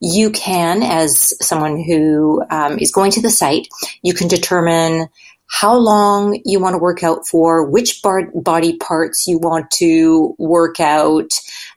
you 0.01 0.29
can, 0.29 0.83
as 0.83 1.33
someone 1.45 1.81
who 1.81 2.43
um, 2.49 2.77
is 2.79 2.91
going 2.91 3.11
to 3.11 3.21
the 3.21 3.29
site, 3.29 3.67
you 4.01 4.13
can 4.13 4.27
determine 4.27 5.07
how 5.47 5.75
long 5.75 6.39
you 6.43 6.59
want 6.59 6.73
to 6.73 6.79
work 6.79 7.03
out 7.03 7.27
for, 7.27 7.69
which 7.69 8.01
bar- 8.01 8.31
body 8.33 8.77
parts 8.77 9.27
you 9.27 9.37
want 9.37 9.69
to 9.71 10.35
work 10.37 10.79
out, 10.79 11.29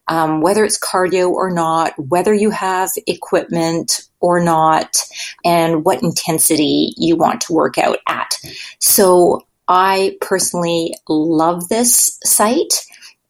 um, 0.09 0.41
whether 0.41 0.65
it's 0.65 0.79
cardio 0.79 1.31
or 1.31 1.51
not, 1.51 1.93
whether 1.99 2.33
you 2.33 2.51
have 2.51 2.91
equipment 3.07 4.03
or 4.21 4.43
not, 4.43 4.97
and 5.45 5.85
what 5.85 6.03
intensity 6.03 6.93
you 6.97 7.15
want 7.15 7.43
to 7.43 7.53
work 7.53 7.79
out 7.79 7.99
at. 8.09 8.39
So 8.81 9.47
I 9.69 10.17
personally 10.21 10.95
love 11.09 11.69
this 11.69 12.19
site. 12.25 12.73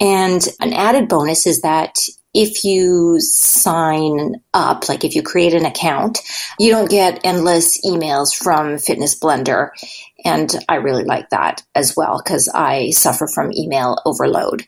And 0.01 0.47
an 0.61 0.73
added 0.73 1.09
bonus 1.09 1.47
is 1.47 1.63
that 1.63 1.97
if 2.39 2.63
you 2.63 3.19
sign 3.19 4.37
up, 4.55 4.89
like 4.89 5.03
if 5.03 5.17
you 5.17 5.25
create 5.25 5.55
an 5.55 5.67
account, 5.67 6.21
you 6.57 6.71
don't 6.71 6.89
get 6.89 7.23
endless 7.25 7.85
emails 7.85 8.33
from 8.33 8.79
Fitness 8.79 9.19
Blender. 9.19 9.71
And 10.25 10.49
I 10.69 10.77
really 10.77 11.03
like 11.03 11.31
that 11.31 11.65
as 11.75 11.97
well 11.97 12.23
because 12.25 12.49
I 12.49 12.91
suffer 12.91 13.27
from 13.27 13.53
email 13.53 13.99
overload. 14.07 14.65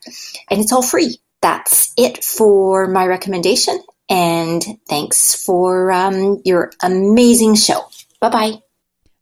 And 0.51 0.61
it's 0.61 0.73
all 0.73 0.83
free. 0.83 1.19
That's 1.43 1.93
it 1.97 2.25
for 2.25 2.89
my 2.89 3.07
recommendation. 3.07 3.81
And 4.09 4.65
thanks 4.89 5.37
for 5.45 5.93
um, 5.93 6.43
your 6.45 6.73
amazing 6.83 7.55
show. 7.55 7.83
Bye 8.21 8.31
bye. 8.31 8.70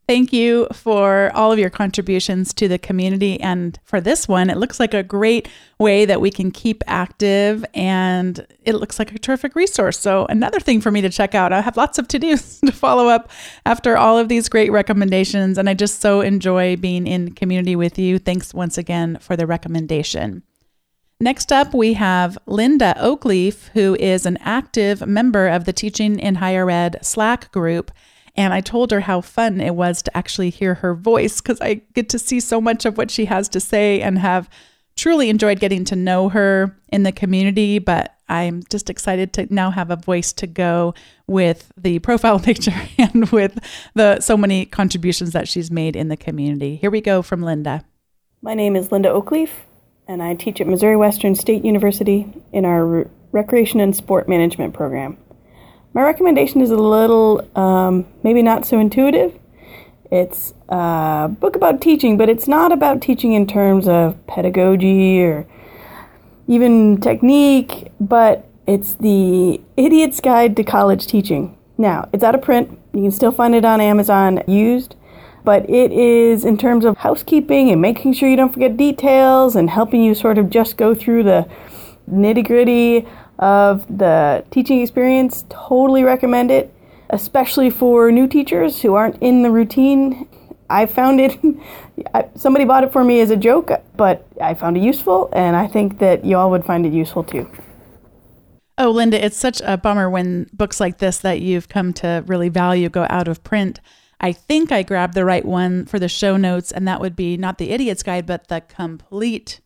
Thank 0.09 0.33
you 0.33 0.67
for 0.73 1.31
all 1.35 1.51
of 1.51 1.59
your 1.59 1.69
contributions 1.69 2.51
to 2.55 2.67
the 2.67 2.79
community. 2.79 3.39
And 3.39 3.77
for 3.83 4.01
this 4.01 4.27
one, 4.27 4.49
it 4.49 4.57
looks 4.57 4.79
like 4.79 4.95
a 4.95 5.03
great 5.03 5.47
way 5.77 6.05
that 6.05 6.19
we 6.19 6.31
can 6.31 6.49
keep 6.49 6.83
active 6.87 7.63
and 7.75 8.43
it 8.63 8.73
looks 8.73 8.97
like 8.97 9.13
a 9.13 9.19
terrific 9.19 9.53
resource. 9.53 9.99
So, 9.99 10.25
another 10.25 10.59
thing 10.59 10.81
for 10.81 10.89
me 10.89 11.01
to 11.01 11.11
check 11.11 11.35
out. 11.35 11.53
I 11.53 11.61
have 11.61 11.77
lots 11.77 11.99
of 11.99 12.07
to 12.07 12.17
dos 12.17 12.59
to 12.65 12.71
follow 12.71 13.07
up 13.07 13.29
after 13.67 13.97
all 13.97 14.17
of 14.17 14.29
these 14.29 14.49
great 14.49 14.71
recommendations. 14.71 15.59
And 15.59 15.69
I 15.69 15.75
just 15.75 16.01
so 16.01 16.21
enjoy 16.21 16.75
being 16.75 17.05
in 17.05 17.35
community 17.35 17.75
with 17.75 17.99
you. 17.99 18.17
Thanks 18.17 18.51
once 18.51 18.79
again 18.79 19.19
for 19.21 19.37
the 19.37 19.45
recommendation. 19.45 20.41
Next 21.19 21.51
up, 21.51 21.75
we 21.75 21.93
have 21.93 22.35
Linda 22.47 22.95
Oakleaf, 22.97 23.67
who 23.73 23.95
is 23.99 24.25
an 24.25 24.37
active 24.37 25.05
member 25.05 25.47
of 25.47 25.65
the 25.65 25.73
Teaching 25.73 26.17
in 26.17 26.33
Higher 26.33 26.67
Ed 26.67 26.97
Slack 27.03 27.51
group. 27.51 27.91
And 28.35 28.53
I 28.53 28.61
told 28.61 28.91
her 28.91 29.01
how 29.01 29.21
fun 29.21 29.61
it 29.61 29.75
was 29.75 30.01
to 30.03 30.17
actually 30.17 30.49
hear 30.49 30.75
her 30.75 30.93
voice 30.93 31.41
because 31.41 31.59
I 31.61 31.81
get 31.93 32.09
to 32.09 32.19
see 32.19 32.39
so 32.39 32.61
much 32.61 32.85
of 32.85 32.97
what 32.97 33.11
she 33.11 33.25
has 33.25 33.49
to 33.49 33.59
say 33.59 34.01
and 34.01 34.19
have 34.19 34.49
truly 34.95 35.29
enjoyed 35.29 35.59
getting 35.59 35.85
to 35.85 35.95
know 35.95 36.29
her 36.29 36.77
in 36.89 37.03
the 37.03 37.11
community. 37.11 37.79
But 37.79 38.15
I'm 38.27 38.63
just 38.69 38.89
excited 38.89 39.33
to 39.33 39.53
now 39.53 39.71
have 39.71 39.89
a 39.89 39.95
voice 39.95 40.33
to 40.33 40.47
go 40.47 40.93
with 41.27 41.71
the 41.77 41.99
profile 41.99 42.39
picture 42.49 42.75
and 42.97 43.29
with 43.29 43.59
the 43.95 44.19
so 44.19 44.37
many 44.37 44.65
contributions 44.65 45.31
that 45.31 45.47
she's 45.47 45.71
made 45.71 45.95
in 45.95 46.09
the 46.09 46.17
community. 46.17 46.75
Here 46.75 46.91
we 46.91 47.01
go 47.01 47.21
from 47.21 47.41
Linda. 47.41 47.83
My 48.41 48.53
name 48.53 48.75
is 48.75 48.91
Linda 48.91 49.09
Oakleaf 49.09 49.49
and 50.09 50.23
I 50.23 50.33
teach 50.33 50.59
at 50.59 50.67
Missouri 50.67 50.95
Western 50.95 51.35
State 51.35 51.63
University 51.63 52.33
in 52.51 52.65
our 52.65 53.07
Recreation 53.31 53.79
and 53.79 53.95
Sport 53.95 54.27
Management 54.27 54.73
program. 54.73 55.17
My 55.93 56.03
recommendation 56.03 56.61
is 56.61 56.71
a 56.71 56.77
little, 56.77 57.47
um, 57.57 58.05
maybe 58.23 58.41
not 58.41 58.65
so 58.65 58.79
intuitive. 58.79 59.33
It's 60.11 60.53
a 60.69 61.29
book 61.39 61.55
about 61.55 61.81
teaching, 61.81 62.17
but 62.17 62.29
it's 62.29 62.47
not 62.47 62.71
about 62.71 63.01
teaching 63.01 63.33
in 63.33 63.47
terms 63.47 63.87
of 63.87 64.25
pedagogy 64.27 65.21
or 65.21 65.47
even 66.47 66.99
technique, 66.99 67.91
but 67.99 68.47
it's 68.67 68.95
the 68.95 69.61
Idiot's 69.77 70.19
Guide 70.19 70.55
to 70.57 70.63
College 70.63 71.07
Teaching. 71.07 71.57
Now, 71.77 72.07
it's 72.13 72.23
out 72.23 72.35
of 72.35 72.41
print. 72.41 72.77
You 72.93 73.03
can 73.03 73.11
still 73.11 73.31
find 73.31 73.55
it 73.55 73.65
on 73.65 73.81
Amazon 73.81 74.43
used 74.47 74.95
but 75.43 75.67
it 75.69 75.91
is 75.91 76.45
in 76.45 76.57
terms 76.57 76.85
of 76.85 76.97
housekeeping 76.97 77.71
and 77.71 77.81
making 77.81 78.13
sure 78.13 78.29
you 78.29 78.35
don't 78.35 78.53
forget 78.53 78.77
details 78.77 79.55
and 79.55 79.69
helping 79.69 80.03
you 80.03 80.13
sort 80.13 80.37
of 80.37 80.49
just 80.49 80.77
go 80.77 80.93
through 80.93 81.23
the 81.23 81.47
nitty 82.11 82.45
gritty 82.45 83.07
of 83.39 83.87
the 83.97 84.43
teaching 84.51 84.81
experience. 84.81 85.45
Totally 85.49 86.03
recommend 86.03 86.51
it, 86.51 86.73
especially 87.09 87.69
for 87.69 88.11
new 88.11 88.27
teachers 88.27 88.81
who 88.81 88.93
aren't 88.93 89.17
in 89.21 89.41
the 89.41 89.49
routine. 89.49 90.27
I 90.69 90.85
found 90.85 91.19
it, 91.19 91.39
somebody 92.35 92.65
bought 92.65 92.83
it 92.83 92.91
for 92.91 93.03
me 93.03 93.21
as 93.21 93.31
a 93.31 93.37
joke, 93.37 93.71
but 93.97 94.27
I 94.39 94.53
found 94.53 94.77
it 94.77 94.83
useful, 94.83 95.29
and 95.33 95.55
I 95.55 95.65
think 95.65 95.97
that 95.97 96.23
you 96.23 96.37
all 96.37 96.51
would 96.51 96.63
find 96.63 96.85
it 96.85 96.93
useful 96.93 97.23
too. 97.23 97.49
Oh, 98.77 98.91
Linda, 98.91 99.23
it's 99.23 99.35
such 99.35 99.61
a 99.65 99.77
bummer 99.77 100.09
when 100.09 100.49
books 100.53 100.79
like 100.79 100.99
this 100.99 101.17
that 101.17 101.41
you've 101.41 101.67
come 101.67 101.91
to 101.93 102.23
really 102.27 102.49
value 102.49 102.87
go 102.87 103.07
out 103.09 103.27
of 103.27 103.43
print. 103.43 103.81
I 104.21 104.31
think 104.31 104.71
I 104.71 104.83
grabbed 104.83 105.15
the 105.15 105.25
right 105.25 105.43
one 105.43 105.85
for 105.85 105.97
the 105.97 106.07
show 106.07 106.37
notes, 106.37 106.71
and 106.71 106.87
that 106.87 107.01
would 107.01 107.15
be 107.15 107.35
not 107.35 107.57
the 107.57 107.71
Idiot's 107.71 108.03
Guide, 108.03 108.25
but 108.25 108.47
the 108.47 108.61
Complete 108.61 109.59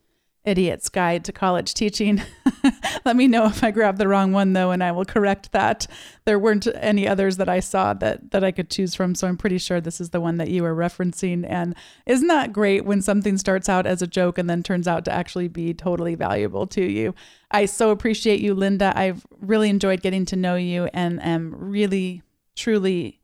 Idiot's 0.46 0.90
Guide 0.90 1.26
to 1.26 1.32
College 1.32 1.74
Teaching. 1.74 2.22
Let 3.06 3.16
me 3.16 3.28
know 3.28 3.46
if 3.46 3.64
I 3.64 3.72
grabbed 3.72 3.98
the 3.98 4.08
wrong 4.08 4.32
one, 4.32 4.54
though, 4.54 4.72
and 4.72 4.84
I 4.84 4.92
will 4.92 5.06
correct 5.06 5.52
that. 5.52 5.88
There 6.26 6.40
weren't 6.40 6.68
any 6.76 7.08
others 7.08 7.38
that 7.38 7.50
I 7.50 7.60
saw 7.60 7.94
that, 7.96 8.32
that 8.32 8.44
I 8.44 8.52
could 8.52 8.70
choose 8.70 8.96
from, 8.96 9.16
so 9.16 9.28
I'm 9.28 9.38
pretty 9.38 9.58
sure 9.58 9.80
this 9.80 10.02
is 10.02 10.10
the 10.10 10.22
one 10.22 10.38
that 10.38 10.50
you 10.50 10.64
were 10.64 10.76
referencing. 10.76 11.46
And 11.48 11.76
isn't 12.06 12.28
that 12.28 12.54
great 12.54 12.86
when 12.86 13.02
something 13.02 13.38
starts 13.38 13.70
out 13.70 13.86
as 13.86 14.02
a 14.02 14.08
joke 14.08 14.38
and 14.38 14.50
then 14.50 14.64
turns 14.64 14.88
out 14.88 15.06
to 15.06 15.12
actually 15.12 15.48
be 15.48 15.74
totally 15.74 16.16
valuable 16.16 16.68
to 16.68 16.84
you? 16.84 17.14
I 17.52 17.66
so 17.66 17.92
appreciate 17.92 18.42
you, 18.42 18.54
Linda. 18.54 18.94
I've 18.96 19.26
really 19.40 19.70
enjoyed 19.70 20.02
getting 20.02 20.26
to 20.26 20.36
know 20.36 20.56
you 20.56 20.90
and 20.94 21.22
am 21.22 21.54
really, 21.56 22.24
truly 22.56 23.20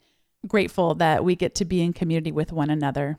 grateful 0.48 0.96
that 0.96 1.24
we 1.24 1.36
get 1.36 1.56
to 1.56 1.66
be 1.66 1.82
in 1.82 1.94
community 1.94 2.32
with 2.32 2.52
one 2.52 2.70
another. 2.70 3.18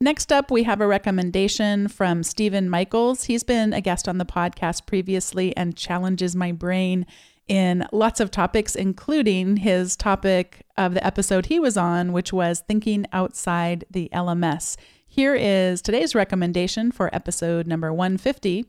Next 0.00 0.32
up, 0.32 0.52
we 0.52 0.62
have 0.62 0.80
a 0.80 0.86
recommendation 0.86 1.88
from 1.88 2.22
Stephen 2.22 2.70
Michaels. 2.70 3.24
He's 3.24 3.42
been 3.42 3.72
a 3.72 3.80
guest 3.80 4.08
on 4.08 4.18
the 4.18 4.24
podcast 4.24 4.86
previously 4.86 5.56
and 5.56 5.76
challenges 5.76 6.36
my 6.36 6.52
brain 6.52 7.04
in 7.48 7.84
lots 7.90 8.20
of 8.20 8.30
topics, 8.30 8.76
including 8.76 9.56
his 9.56 9.96
topic 9.96 10.64
of 10.76 10.94
the 10.94 11.04
episode 11.04 11.46
he 11.46 11.58
was 11.58 11.76
on, 11.76 12.12
which 12.12 12.32
was 12.32 12.60
thinking 12.60 13.06
outside 13.12 13.86
the 13.90 14.08
LMS. 14.12 14.76
Here 15.04 15.34
is 15.34 15.82
today's 15.82 16.14
recommendation 16.14 16.92
for 16.92 17.12
episode 17.12 17.66
number 17.66 17.92
150 17.92 18.66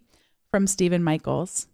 from 0.49 0.65
Stephen 0.65 1.03
Michaels. 1.03 1.67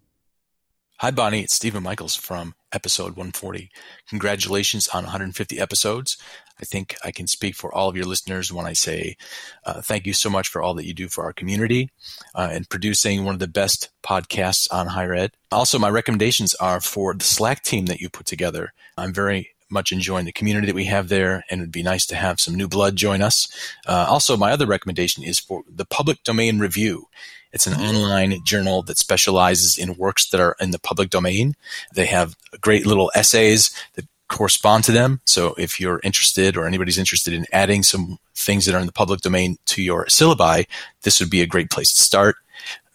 Hi, 0.99 1.11
Bonni. 1.11 1.43
It's 1.43 1.55
Stephen 1.55 1.83
Michaels 1.83 2.15
from 2.15 2.55
episode 2.75 3.15
140. 3.15 3.71
Congratulations 4.09 4.87
on 4.89 5.03
150 5.05 5.57
episodes. 5.57 6.17
I 6.59 6.65
think 6.65 6.95
I 7.03 7.11
can 7.11 7.27
speak 7.27 7.55
for 7.55 7.73
all 7.73 7.89
of 7.89 7.95
your 7.95 8.05
listeners 8.05 8.53
when 8.53 8.65
I 8.65 8.73
say 8.73 9.17
uh, 9.65 9.81
thank 9.81 10.05
you 10.05 10.13
so 10.13 10.29
much 10.29 10.47
for 10.47 10.61
all 10.61 10.73
that 10.75 10.85
you 10.85 10.93
do 10.93 11.07
for 11.07 11.23
our 11.23 11.33
community 11.33 11.89
uh, 12.33 12.49
and 12.51 12.69
producing 12.69 13.23
one 13.25 13.33
of 13.33 13.39
the 13.39 13.47
best 13.47 13.89
podcasts 14.03 14.71
on 14.71 14.87
higher 14.87 15.13
ed. 15.13 15.31
Also, 15.51 15.79
my 15.79 15.89
recommendations 15.89 16.53
are 16.55 16.79
for 16.79 17.13
the 17.13 17.25
Slack 17.25 17.63
team 17.63 17.87
that 17.87 17.99
you 17.99 18.09
put 18.09 18.25
together. 18.25 18.73
I'm 18.97 19.13
very 19.13 19.55
much 19.69 19.91
enjoying 19.91 20.25
the 20.25 20.31
community 20.31 20.67
that 20.67 20.75
we 20.75 20.85
have 20.85 21.09
there, 21.09 21.43
and 21.49 21.59
it'd 21.59 21.71
be 21.71 21.83
nice 21.83 22.05
to 22.05 22.15
have 22.15 22.39
some 22.39 22.55
new 22.55 22.67
blood 22.67 22.95
join 22.95 23.21
us. 23.21 23.47
Uh, 23.87 24.05
also, 24.07 24.37
my 24.37 24.51
other 24.51 24.67
recommendation 24.67 25.23
is 25.23 25.39
for 25.39 25.63
the 25.67 25.85
Public 25.85 26.23
Domain 26.23 26.59
Review. 26.59 27.07
It's 27.55 27.65
an 27.65 27.73
online 27.73 28.43
journal 28.43 28.83
that 28.83 28.97
specializes 28.97 29.77
in 29.77 29.95
works 29.95 30.29
that 30.29 30.41
are 30.41 30.57
in 30.59 30.71
the 30.71 30.79
public 30.79 31.09
domain. 31.09 31.55
They 31.93 32.05
have 32.07 32.35
great 32.59 32.85
little 32.85 33.11
essays 33.15 33.71
that 33.93 34.05
correspond 34.27 34.83
to 34.83 34.91
them. 34.91 35.21
So 35.25 35.55
if 35.57 35.79
you're 35.79 36.01
interested 36.03 36.57
or 36.57 36.67
anybody's 36.67 36.97
interested 36.97 37.33
in 37.33 37.45
adding 37.53 37.83
some 37.83 38.19
things 38.35 38.65
that 38.65 38.75
are 38.75 38.79
in 38.79 38.87
the 38.87 38.91
public 38.91 39.21
domain 39.21 39.57
to 39.67 39.81
your 39.81 40.05
syllabi, 40.07 40.67
this 41.03 41.21
would 41.21 41.29
be 41.29 41.41
a 41.41 41.47
great 41.47 41.69
place 41.69 41.93
to 41.93 42.01
start. 42.01 42.35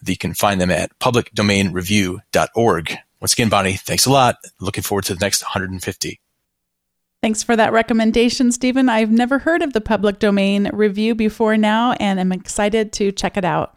You 0.05 0.15
can 0.15 0.35
find 0.35 0.61
them 0.61 0.69
at 0.69 0.97
publicdomainreview.org. 0.99 2.97
Once 3.19 3.33
again, 3.33 3.49
Bonni, 3.49 3.79
thanks 3.79 4.05
a 4.05 4.11
lot. 4.11 4.35
Looking 4.59 4.83
forward 4.83 5.05
to 5.05 5.15
the 5.15 5.25
next 5.25 5.41
150. 5.41 6.19
Thanks 7.23 7.41
for 7.43 7.55
that 7.55 7.73
recommendation, 7.73 8.51
Stephen. 8.51 8.89
I've 8.89 9.11
never 9.11 9.39
heard 9.39 9.63
of 9.63 9.73
the 9.73 9.81
public 9.81 10.19
domain 10.19 10.69
review 10.73 11.15
before 11.15 11.57
now, 11.57 11.93
and 11.93 12.19
I'm 12.19 12.31
excited 12.31 12.91
to 12.93 13.11
check 13.11 13.37
it 13.37 13.45
out. 13.45 13.75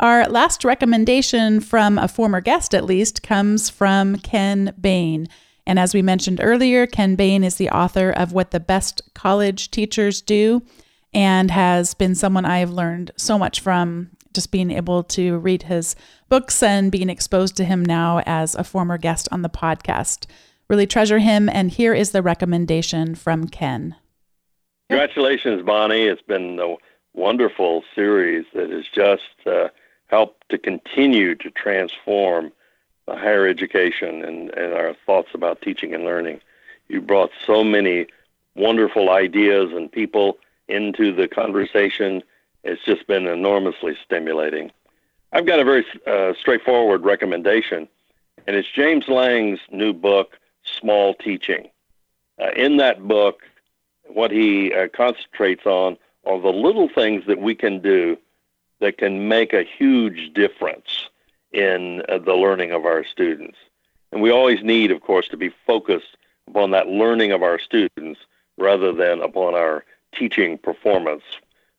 Our 0.00 0.28
last 0.28 0.64
recommendation 0.64 1.58
from 1.58 1.98
a 1.98 2.06
former 2.06 2.40
guest, 2.40 2.72
at 2.72 2.84
least, 2.84 3.24
comes 3.24 3.68
from 3.68 4.18
Ken 4.18 4.72
Bain. 4.80 5.26
And 5.66 5.76
as 5.76 5.92
we 5.92 6.02
mentioned 6.02 6.38
earlier, 6.40 6.86
Ken 6.86 7.16
Bain 7.16 7.42
is 7.42 7.56
the 7.56 7.70
author 7.70 8.12
of 8.12 8.32
What 8.32 8.52
the 8.52 8.60
Best 8.60 9.02
College 9.14 9.72
Teachers 9.72 10.20
Do 10.22 10.62
and 11.12 11.50
has 11.50 11.94
been 11.94 12.14
someone 12.14 12.44
I've 12.44 12.70
learned 12.70 13.10
so 13.16 13.36
much 13.38 13.58
from 13.58 14.10
just 14.32 14.52
being 14.52 14.70
able 14.70 15.02
to 15.02 15.38
read 15.38 15.64
his 15.64 15.96
books 16.28 16.62
and 16.62 16.92
being 16.92 17.10
exposed 17.10 17.56
to 17.56 17.64
him 17.64 17.84
now 17.84 18.22
as 18.24 18.54
a 18.54 18.62
former 18.62 18.98
guest 18.98 19.28
on 19.32 19.42
the 19.42 19.48
podcast. 19.48 20.26
Really 20.68 20.86
treasure 20.86 21.18
him. 21.18 21.48
And 21.48 21.72
here 21.72 21.92
is 21.92 22.12
the 22.12 22.22
recommendation 22.22 23.16
from 23.16 23.48
Ken. 23.48 23.96
Congratulations, 24.90 25.62
Bonni. 25.62 26.08
It's 26.08 26.22
been 26.22 26.60
a 26.60 26.76
wonderful 27.14 27.82
series 27.96 28.44
that 28.54 28.70
is 28.70 28.86
just. 28.94 29.24
Uh, 29.44 29.70
help 30.08 30.42
to 30.48 30.58
continue 30.58 31.34
to 31.36 31.50
transform 31.50 32.52
the 33.06 33.14
higher 33.16 33.46
education 33.46 34.24
and, 34.24 34.50
and 34.50 34.74
our 34.74 34.94
thoughts 35.06 35.30
about 35.34 35.62
teaching 35.62 35.94
and 35.94 36.04
learning. 36.04 36.40
You 36.88 37.00
brought 37.00 37.30
so 37.46 37.62
many 37.62 38.06
wonderful 38.54 39.10
ideas 39.10 39.70
and 39.72 39.90
people 39.90 40.38
into 40.66 41.14
the 41.14 41.28
conversation. 41.28 42.22
It's 42.64 42.84
just 42.84 43.06
been 43.06 43.26
enormously 43.26 43.96
stimulating. 44.04 44.70
I've 45.32 45.46
got 45.46 45.60
a 45.60 45.64
very 45.64 45.86
uh, 46.06 46.32
straightforward 46.38 47.04
recommendation, 47.04 47.88
and 48.46 48.56
it's 48.56 48.68
James 48.70 49.08
Lang's 49.08 49.60
new 49.70 49.92
book, 49.92 50.38
Small 50.62 51.14
Teaching. 51.14 51.68
Uh, 52.40 52.50
in 52.56 52.78
that 52.78 53.06
book, 53.06 53.42
what 54.06 54.30
he 54.30 54.72
uh, 54.72 54.88
concentrates 54.88 55.66
on 55.66 55.98
are 56.24 56.40
the 56.40 56.48
little 56.48 56.88
things 56.88 57.24
that 57.26 57.40
we 57.40 57.54
can 57.54 57.80
do 57.80 58.16
that 58.80 58.98
can 58.98 59.28
make 59.28 59.52
a 59.52 59.62
huge 59.62 60.32
difference 60.34 61.08
in 61.52 62.02
uh, 62.08 62.18
the 62.18 62.34
learning 62.34 62.72
of 62.72 62.84
our 62.84 63.04
students. 63.04 63.58
And 64.12 64.22
we 64.22 64.30
always 64.30 64.62
need, 64.62 64.90
of 64.90 65.00
course, 65.00 65.28
to 65.28 65.36
be 65.36 65.50
focused 65.66 66.16
upon 66.46 66.70
that 66.70 66.88
learning 66.88 67.32
of 67.32 67.42
our 67.42 67.58
students 67.58 68.20
rather 68.56 68.92
than 68.92 69.20
upon 69.20 69.54
our 69.54 69.84
teaching 70.14 70.58
performance 70.58 71.22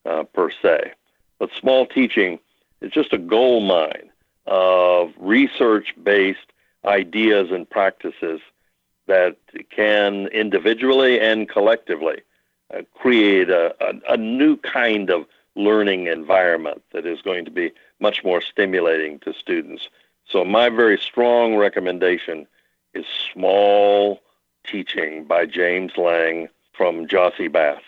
uh, 0.06 0.24
per 0.24 0.50
se. 0.52 0.94
But 1.40 1.52
small 1.54 1.86
teaching 1.86 2.40
is 2.82 2.92
just 2.92 3.14
a 3.14 3.18
gold 3.18 3.64
mine 3.64 4.10
of 4.46 5.14
research 5.18 5.94
based 6.02 6.40
ideas 6.86 7.52
and 7.52 7.70
practices 7.70 8.42
that 9.08 9.38
can 9.70 10.28
individually 10.28 11.20
and 11.20 11.50
collectively 11.50 12.22
uh, 12.74 12.82
create 12.94 13.50
a, 13.50 13.76
a, 13.82 14.14
a 14.14 14.18
new 14.18 14.56
kind 14.58 15.10
of 15.10 15.26
learning 15.56 16.08
environment 16.08 16.82
that 16.92 17.06
is 17.06 17.22
going 17.22 17.46
to 17.46 17.52
be 17.52 17.72
much 18.00 18.24
more 18.24 18.42
stimulating 18.42 19.20
to 19.20 19.34
students. 19.34 19.90
So, 20.26 20.46
my 20.46 20.70
very 20.70 20.98
strong 20.98 21.56
recommendation 21.56 22.48
is 22.94 23.06
Small 23.34 24.22
Teaching 24.66 25.26
by 25.26 25.46
James 25.46 25.94
Lang 25.98 26.50
from 26.74 27.08
Jossey 27.08 27.52
Bass. 27.52 27.82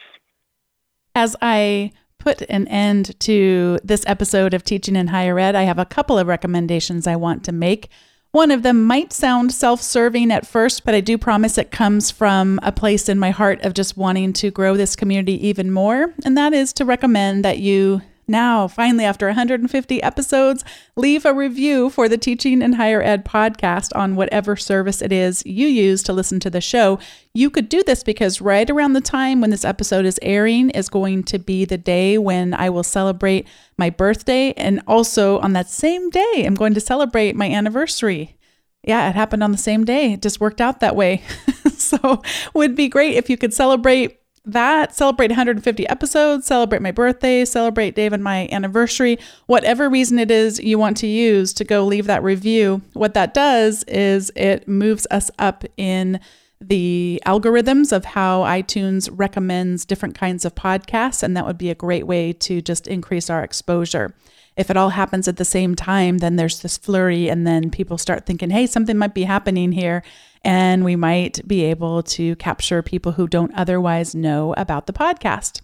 As 1.13 1.35
I 1.41 1.91
put 2.17 2.41
an 2.43 2.67
end 2.67 3.19
to 3.19 3.79
this 3.83 4.03
episode 4.07 4.53
of 4.53 4.63
Teaching 4.63 4.95
in 4.95 5.07
Higher 5.07 5.37
Ed, 5.39 5.55
I 5.55 5.63
have 5.63 5.79
a 5.79 5.85
couple 5.85 6.17
of 6.17 6.27
recommendations 6.27 7.07
I 7.07 7.15
want 7.15 7.43
to 7.45 7.51
make. 7.51 7.89
One 8.31 8.49
of 8.51 8.63
them 8.63 8.85
might 8.85 9.11
sound 9.11 9.51
self 9.51 9.81
serving 9.81 10.31
at 10.31 10.47
first, 10.47 10.85
but 10.85 10.95
I 10.95 11.01
do 11.01 11.17
promise 11.17 11.57
it 11.57 11.69
comes 11.69 12.11
from 12.11 12.59
a 12.63 12.71
place 12.71 13.09
in 13.09 13.19
my 13.19 13.31
heart 13.31 13.61
of 13.63 13.73
just 13.73 13.97
wanting 13.97 14.31
to 14.33 14.49
grow 14.51 14.77
this 14.77 14.95
community 14.95 15.47
even 15.47 15.69
more. 15.69 16.13
And 16.23 16.37
that 16.37 16.53
is 16.53 16.71
to 16.73 16.85
recommend 16.85 17.43
that 17.43 17.59
you 17.59 18.01
now, 18.31 18.67
finally, 18.67 19.03
after 19.03 19.27
150 19.27 20.01
episodes, 20.01 20.63
leave 20.95 21.25
a 21.25 21.33
review 21.33 21.89
for 21.89 22.09
the 22.09 22.17
Teaching 22.17 22.61
in 22.61 22.73
Higher 22.73 23.01
Ed 23.01 23.25
podcast 23.25 23.95
on 23.95 24.15
whatever 24.15 24.55
service 24.55 25.01
it 25.01 25.11
is 25.11 25.45
you 25.45 25.67
use 25.67 26.01
to 26.03 26.13
listen 26.13 26.39
to 26.39 26.49
the 26.49 26.61
show. 26.61 26.97
You 27.33 27.49
could 27.49 27.69
do 27.69 27.83
this 27.83 28.03
because 28.03 28.41
right 28.41 28.69
around 28.69 28.93
the 28.93 29.01
time 29.01 29.41
when 29.41 29.49
this 29.49 29.65
episode 29.65 30.05
is 30.05 30.19
airing 30.21 30.69
is 30.71 30.89
going 30.89 31.23
to 31.25 31.37
be 31.37 31.65
the 31.65 31.77
day 31.77 32.17
when 32.17 32.53
I 32.53 32.69
will 32.69 32.83
celebrate 32.83 33.47
my 33.77 33.89
birthday. 33.89 34.53
And 34.53 34.81
also 34.87 35.39
on 35.39 35.53
that 35.53 35.69
same 35.69 36.09
day, 36.09 36.43
I'm 36.45 36.55
going 36.55 36.73
to 36.73 36.81
celebrate 36.81 37.35
my 37.35 37.49
anniversary. 37.49 38.37
Yeah, 38.83 39.09
it 39.09 39.15
happened 39.15 39.43
on 39.43 39.51
the 39.51 39.57
same 39.57 39.83
day. 39.83 40.13
It 40.13 40.21
just 40.21 40.39
worked 40.39 40.61
out 40.61 40.79
that 40.79 40.95
way. 40.95 41.21
so, 41.77 42.21
would 42.53 42.75
be 42.75 42.87
great 42.87 43.15
if 43.15 43.29
you 43.29 43.37
could 43.37 43.53
celebrate 43.53 44.20
that, 44.45 44.95
celebrate 44.95 45.29
150 45.29 45.87
episodes, 45.87 46.47
celebrate 46.47 46.81
my 46.81 46.91
birthday, 46.91 47.45
celebrate 47.45 47.95
Dave 47.95 48.13
and 48.13 48.23
my 48.23 48.47
anniversary, 48.51 49.19
whatever 49.45 49.89
reason 49.89 50.17
it 50.17 50.31
is 50.31 50.59
you 50.59 50.79
want 50.79 50.97
to 50.97 51.07
use 51.07 51.53
to 51.53 51.63
go 51.63 51.85
leave 51.85 52.07
that 52.07 52.23
review. 52.23 52.81
What 52.93 53.13
that 53.13 53.33
does 53.33 53.83
is 53.83 54.31
it 54.35 54.67
moves 54.67 55.05
us 55.11 55.29
up 55.37 55.63
in 55.77 56.19
the 56.59 57.21
algorithms 57.25 57.91
of 57.91 58.05
how 58.05 58.41
iTunes 58.43 59.09
recommends 59.11 59.85
different 59.85 60.15
kinds 60.15 60.45
of 60.45 60.55
podcasts, 60.55 61.23
and 61.23 61.35
that 61.35 61.45
would 61.45 61.57
be 61.57 61.69
a 61.69 61.75
great 61.75 62.07
way 62.07 62.33
to 62.33 62.61
just 62.61 62.87
increase 62.87 63.29
our 63.29 63.43
exposure. 63.43 64.13
If 64.57 64.69
it 64.69 64.77
all 64.77 64.89
happens 64.89 65.27
at 65.27 65.37
the 65.37 65.45
same 65.45 65.75
time, 65.75 66.19
then 66.19 66.35
there's 66.35 66.61
this 66.61 66.77
flurry, 66.77 67.29
and 67.29 67.47
then 67.47 67.71
people 67.71 67.97
start 67.97 68.25
thinking, 68.25 68.49
hey, 68.49 68.67
something 68.67 68.97
might 68.97 69.13
be 69.13 69.23
happening 69.23 69.71
here 69.71 70.03
and 70.43 70.83
we 70.83 70.95
might 70.95 71.45
be 71.47 71.63
able 71.63 72.01
to 72.01 72.35
capture 72.37 72.81
people 72.81 73.13
who 73.13 73.27
don't 73.27 73.53
otherwise 73.53 74.15
know 74.15 74.53
about 74.57 74.87
the 74.87 74.93
podcast. 74.93 75.61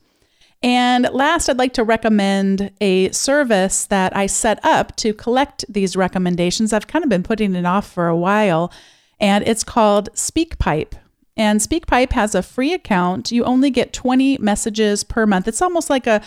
And 0.63 1.07
last, 1.11 1.49
I'd 1.49 1.57
like 1.57 1.73
to 1.73 1.83
recommend 1.83 2.71
a 2.81 3.11
service 3.11 3.85
that 3.85 4.15
I 4.15 4.25
set 4.25 4.63
up 4.63 4.95
to 4.97 5.13
collect 5.13 5.65
these 5.69 5.95
recommendations. 5.95 6.73
I've 6.73 6.87
kind 6.87 7.03
of 7.03 7.09
been 7.09 7.23
putting 7.23 7.55
it 7.55 7.65
off 7.65 7.91
for 7.91 8.07
a 8.07 8.17
while, 8.17 8.71
and 9.19 9.47
it's 9.47 9.63
called 9.63 10.09
SpeakPipe. 10.13 10.93
And 11.35 11.59
SpeakPipe 11.59 12.13
has 12.13 12.33
a 12.33 12.41
free 12.41 12.73
account. 12.73 13.31
You 13.31 13.43
only 13.43 13.69
get 13.69 13.93
20 13.93 14.39
messages 14.39 15.03
per 15.03 15.27
month. 15.27 15.47
It's 15.47 15.61
almost 15.61 15.89
like 15.89 16.07
a 16.07 16.21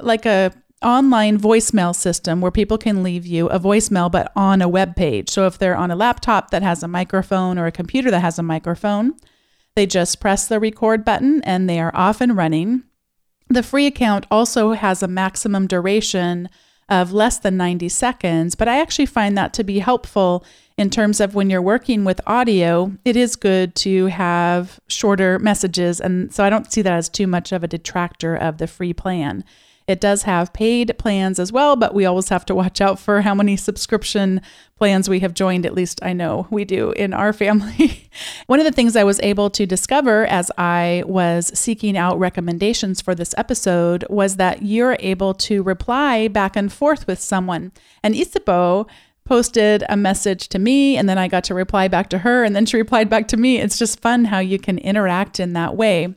like 0.00 0.26
a 0.26 0.52
online 0.82 1.38
voicemail 1.38 1.94
system 1.94 2.40
where 2.40 2.50
people 2.50 2.78
can 2.78 3.02
leave 3.02 3.26
you 3.26 3.48
a 3.48 3.58
voicemail 3.58 4.10
but 4.10 4.30
on 4.36 4.60
a 4.60 4.68
web 4.68 4.94
page. 4.94 5.30
So 5.30 5.46
if 5.46 5.58
they're 5.58 5.76
on 5.76 5.90
a 5.90 5.96
laptop 5.96 6.50
that 6.50 6.62
has 6.62 6.82
a 6.82 6.88
microphone 6.88 7.58
or 7.58 7.66
a 7.66 7.72
computer 7.72 8.10
that 8.10 8.20
has 8.20 8.38
a 8.38 8.42
microphone, 8.42 9.14
they 9.74 9.86
just 9.86 10.20
press 10.20 10.48
the 10.48 10.60
record 10.60 11.04
button 11.04 11.42
and 11.44 11.68
they 11.68 11.80
are 11.80 11.94
off 11.94 12.20
and 12.20 12.36
running. 12.36 12.82
The 13.48 13.62
free 13.62 13.86
account 13.86 14.26
also 14.30 14.72
has 14.72 15.02
a 15.02 15.08
maximum 15.08 15.66
duration 15.66 16.48
of 16.88 17.12
less 17.12 17.38
than 17.38 17.56
90 17.56 17.88
seconds, 17.88 18.54
but 18.54 18.68
I 18.68 18.80
actually 18.80 19.06
find 19.06 19.36
that 19.36 19.52
to 19.54 19.64
be 19.64 19.80
helpful 19.80 20.44
in 20.78 20.90
terms 20.90 21.20
of 21.20 21.34
when 21.34 21.50
you're 21.50 21.62
working 21.62 22.04
with 22.04 22.20
audio, 22.26 22.92
it 23.04 23.16
is 23.16 23.34
good 23.34 23.74
to 23.76 24.06
have 24.06 24.78
shorter 24.88 25.38
messages. 25.38 26.00
And 26.00 26.32
so 26.32 26.44
I 26.44 26.50
don't 26.50 26.70
see 26.70 26.82
that 26.82 26.92
as 26.92 27.08
too 27.08 27.26
much 27.26 27.50
of 27.50 27.64
a 27.64 27.68
detractor 27.68 28.36
of 28.36 28.58
the 28.58 28.66
free 28.66 28.92
plan. 28.92 29.44
It 29.86 30.00
does 30.00 30.24
have 30.24 30.52
paid 30.52 30.96
plans 30.98 31.38
as 31.38 31.52
well, 31.52 31.76
but 31.76 31.94
we 31.94 32.04
always 32.04 32.28
have 32.30 32.44
to 32.46 32.54
watch 32.54 32.80
out 32.80 32.98
for 32.98 33.20
how 33.20 33.34
many 33.34 33.56
subscription 33.56 34.40
plans 34.76 35.08
we 35.08 35.20
have 35.20 35.32
joined. 35.32 35.64
At 35.64 35.74
least 35.74 36.00
I 36.02 36.12
know 36.12 36.48
we 36.50 36.64
do 36.64 36.90
in 36.92 37.12
our 37.12 37.32
family. 37.32 38.10
One 38.46 38.58
of 38.58 38.66
the 38.66 38.72
things 38.72 38.96
I 38.96 39.04
was 39.04 39.20
able 39.20 39.48
to 39.50 39.64
discover 39.64 40.26
as 40.26 40.50
I 40.58 41.04
was 41.06 41.56
seeking 41.56 41.96
out 41.96 42.18
recommendations 42.18 43.00
for 43.00 43.14
this 43.14 43.32
episode 43.36 44.04
was 44.10 44.36
that 44.36 44.62
you're 44.62 44.96
able 44.98 45.34
to 45.34 45.62
reply 45.62 46.26
back 46.26 46.56
and 46.56 46.72
forth 46.72 47.06
with 47.06 47.20
someone. 47.20 47.70
And 48.02 48.16
Isabeau 48.16 48.88
posted 49.24 49.84
a 49.88 49.96
message 49.96 50.48
to 50.48 50.58
me 50.58 50.96
and 50.96 51.08
then 51.08 51.18
I 51.18 51.28
got 51.28 51.44
to 51.44 51.54
reply 51.54 51.88
back 51.88 52.08
to 52.10 52.18
her 52.18 52.44
and 52.44 52.56
then 52.56 52.66
she 52.66 52.76
replied 52.76 53.08
back 53.08 53.28
to 53.28 53.36
me. 53.36 53.58
It's 53.58 53.78
just 53.78 54.00
fun 54.00 54.26
how 54.26 54.38
you 54.40 54.58
can 54.58 54.78
interact 54.78 55.38
in 55.38 55.52
that 55.52 55.76
way. 55.76 56.14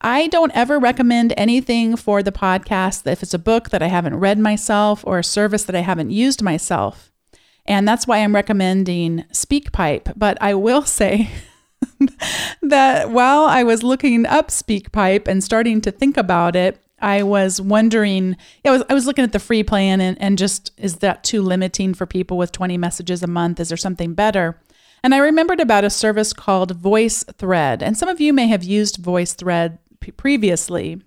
I 0.00 0.26
don't 0.28 0.52
ever 0.54 0.78
recommend 0.78 1.32
anything 1.36 1.96
for 1.96 2.22
the 2.22 2.32
podcast 2.32 3.10
if 3.10 3.22
it's 3.22 3.34
a 3.34 3.38
book 3.38 3.70
that 3.70 3.82
I 3.82 3.86
haven't 3.86 4.20
read 4.20 4.38
myself 4.38 5.02
or 5.06 5.18
a 5.18 5.24
service 5.24 5.64
that 5.64 5.76
I 5.76 5.80
haven't 5.80 6.10
used 6.10 6.42
myself. 6.42 7.10
And 7.66 7.88
that's 7.88 8.06
why 8.06 8.18
I'm 8.18 8.34
recommending 8.34 9.24
SpeakPipe. 9.32 10.12
But 10.16 10.36
I 10.40 10.54
will 10.54 10.82
say 10.86 11.30
that 12.62 13.10
while 13.10 13.44
I 13.44 13.62
was 13.62 13.82
looking 13.82 14.26
up 14.26 14.48
SpeakPipe 14.48 15.28
and 15.28 15.42
starting 15.42 15.80
to 15.82 15.90
think 15.90 16.16
about 16.16 16.56
it, 16.56 16.80
I 17.00 17.22
was 17.22 17.60
wondering, 17.60 18.36
yeah, 18.64 18.70
I 18.70 18.74
was, 18.74 18.82
I 18.88 18.94
was 18.94 19.06
looking 19.06 19.24
at 19.24 19.32
the 19.32 19.38
free 19.38 19.62
plan 19.62 20.00
and, 20.00 20.20
and 20.20 20.38
just, 20.38 20.70
is 20.78 20.96
that 20.96 21.24
too 21.24 21.42
limiting 21.42 21.92
for 21.92 22.06
people 22.06 22.38
with 22.38 22.52
20 22.52 22.78
messages 22.78 23.22
a 23.22 23.26
month? 23.26 23.60
Is 23.60 23.68
there 23.68 23.76
something 23.76 24.14
better? 24.14 24.58
And 25.02 25.14
I 25.14 25.18
remembered 25.18 25.60
about 25.60 25.84
a 25.84 25.90
service 25.90 26.32
called 26.32 26.80
VoiceThread. 26.80 27.82
And 27.82 27.98
some 27.98 28.08
of 28.08 28.22
you 28.22 28.32
may 28.32 28.46
have 28.46 28.64
used 28.64 29.02
VoiceThread 29.02 29.78
previously. 30.12 31.00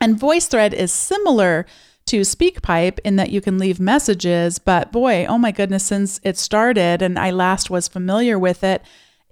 And 0.00 0.18
VoiceThread 0.18 0.72
is 0.72 0.92
similar 0.92 1.66
to 2.06 2.22
SpeakPipe 2.22 2.98
in 3.04 3.16
that 3.16 3.30
you 3.30 3.40
can 3.40 3.58
leave 3.58 3.78
messages, 3.78 4.58
but 4.58 4.90
boy, 4.90 5.26
oh 5.26 5.38
my 5.38 5.52
goodness, 5.52 5.84
since 5.84 6.20
it 6.24 6.38
started 6.38 7.02
and 7.02 7.18
I 7.18 7.30
last 7.30 7.70
was 7.70 7.86
familiar 7.86 8.38
with 8.38 8.64
it, 8.64 8.82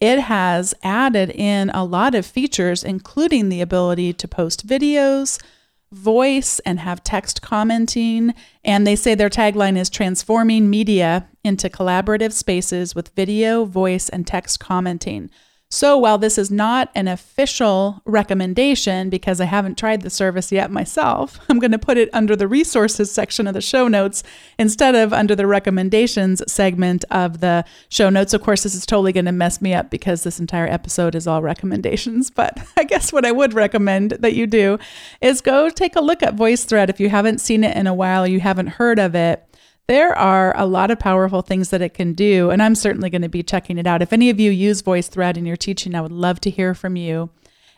it 0.00 0.20
has 0.20 0.74
added 0.82 1.30
in 1.30 1.70
a 1.70 1.84
lot 1.84 2.14
of 2.14 2.24
features, 2.24 2.84
including 2.84 3.48
the 3.48 3.60
ability 3.60 4.12
to 4.12 4.28
post 4.28 4.64
videos, 4.66 5.42
voice, 5.90 6.60
and 6.60 6.78
have 6.78 7.02
text 7.02 7.42
commenting. 7.42 8.32
And 8.64 8.86
they 8.86 8.94
say 8.94 9.14
their 9.14 9.30
tagline 9.30 9.76
is 9.76 9.90
transforming 9.90 10.70
media 10.70 11.28
into 11.42 11.68
collaborative 11.68 12.32
spaces 12.32 12.94
with 12.94 13.08
video, 13.16 13.64
voice, 13.64 14.08
and 14.08 14.26
text 14.26 14.60
commenting. 14.60 15.30
So, 15.70 15.98
while 15.98 16.16
this 16.16 16.38
is 16.38 16.50
not 16.50 16.90
an 16.94 17.08
official 17.08 18.00
recommendation 18.06 19.10
because 19.10 19.38
I 19.38 19.44
haven't 19.44 19.76
tried 19.76 20.00
the 20.00 20.08
service 20.08 20.50
yet 20.50 20.70
myself, 20.70 21.38
I'm 21.50 21.58
going 21.58 21.72
to 21.72 21.78
put 21.78 21.98
it 21.98 22.08
under 22.14 22.34
the 22.34 22.48
resources 22.48 23.12
section 23.12 23.46
of 23.46 23.52
the 23.52 23.60
show 23.60 23.86
notes 23.86 24.22
instead 24.58 24.94
of 24.94 25.12
under 25.12 25.36
the 25.36 25.46
recommendations 25.46 26.42
segment 26.50 27.04
of 27.10 27.40
the 27.40 27.66
show 27.90 28.08
notes. 28.08 28.32
Of 28.32 28.40
course, 28.40 28.62
this 28.62 28.74
is 28.74 28.86
totally 28.86 29.12
going 29.12 29.26
to 29.26 29.32
mess 29.32 29.60
me 29.60 29.74
up 29.74 29.90
because 29.90 30.22
this 30.22 30.40
entire 30.40 30.66
episode 30.66 31.14
is 31.14 31.26
all 31.26 31.42
recommendations. 31.42 32.30
But 32.38 32.56
I 32.76 32.84
guess 32.84 33.12
what 33.12 33.24
I 33.24 33.32
would 33.32 33.52
recommend 33.52 34.12
that 34.12 34.34
you 34.34 34.46
do 34.46 34.78
is 35.20 35.40
go 35.40 35.68
take 35.68 35.96
a 35.96 36.00
look 36.00 36.22
at 36.22 36.36
VoiceThread 36.36 36.88
if 36.88 37.00
you 37.00 37.08
haven't 37.08 37.40
seen 37.40 37.64
it 37.64 37.76
in 37.76 37.88
a 37.88 37.94
while, 37.94 38.28
you 38.28 38.38
haven't 38.38 38.68
heard 38.68 39.00
of 39.00 39.16
it 39.16 39.47
there 39.88 40.16
are 40.16 40.54
a 40.56 40.66
lot 40.66 40.90
of 40.90 40.98
powerful 40.98 41.40
things 41.40 41.70
that 41.70 41.80
it 41.80 41.94
can 41.94 42.12
do, 42.12 42.50
and 42.50 42.62
I'm 42.62 42.74
certainly 42.74 43.08
going 43.08 43.22
to 43.22 43.28
be 43.28 43.42
checking 43.42 43.78
it 43.78 43.86
out. 43.86 44.02
If 44.02 44.12
any 44.12 44.28
of 44.28 44.38
you 44.38 44.50
use 44.50 44.82
VoiceThread 44.82 45.38
in 45.38 45.46
your 45.46 45.56
teaching, 45.56 45.94
I 45.94 46.02
would 46.02 46.12
love 46.12 46.40
to 46.40 46.50
hear 46.50 46.74
from 46.74 46.94
you 46.94 47.30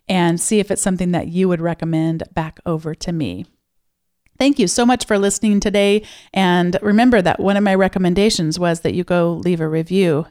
and 0.08 0.40
see 0.40 0.58
if 0.58 0.72
it's 0.72 0.82
something 0.82 1.12
that 1.12 1.28
you 1.28 1.48
would 1.48 1.60
recommend 1.60 2.24
back 2.34 2.58
over 2.66 2.96
to 2.96 3.12
me. 3.12 3.46
Thank 4.38 4.58
you 4.58 4.66
so 4.66 4.84
much 4.84 5.06
for 5.06 5.18
listening 5.18 5.60
today. 5.60 6.02
And 6.34 6.76
remember 6.82 7.22
that 7.22 7.38
one 7.38 7.56
of 7.56 7.62
my 7.62 7.74
recommendations 7.76 8.58
was 8.58 8.80
that 8.80 8.94
you 8.94 9.04
go 9.04 9.34
leave 9.34 9.60
a 9.60 9.68
review 9.68 10.26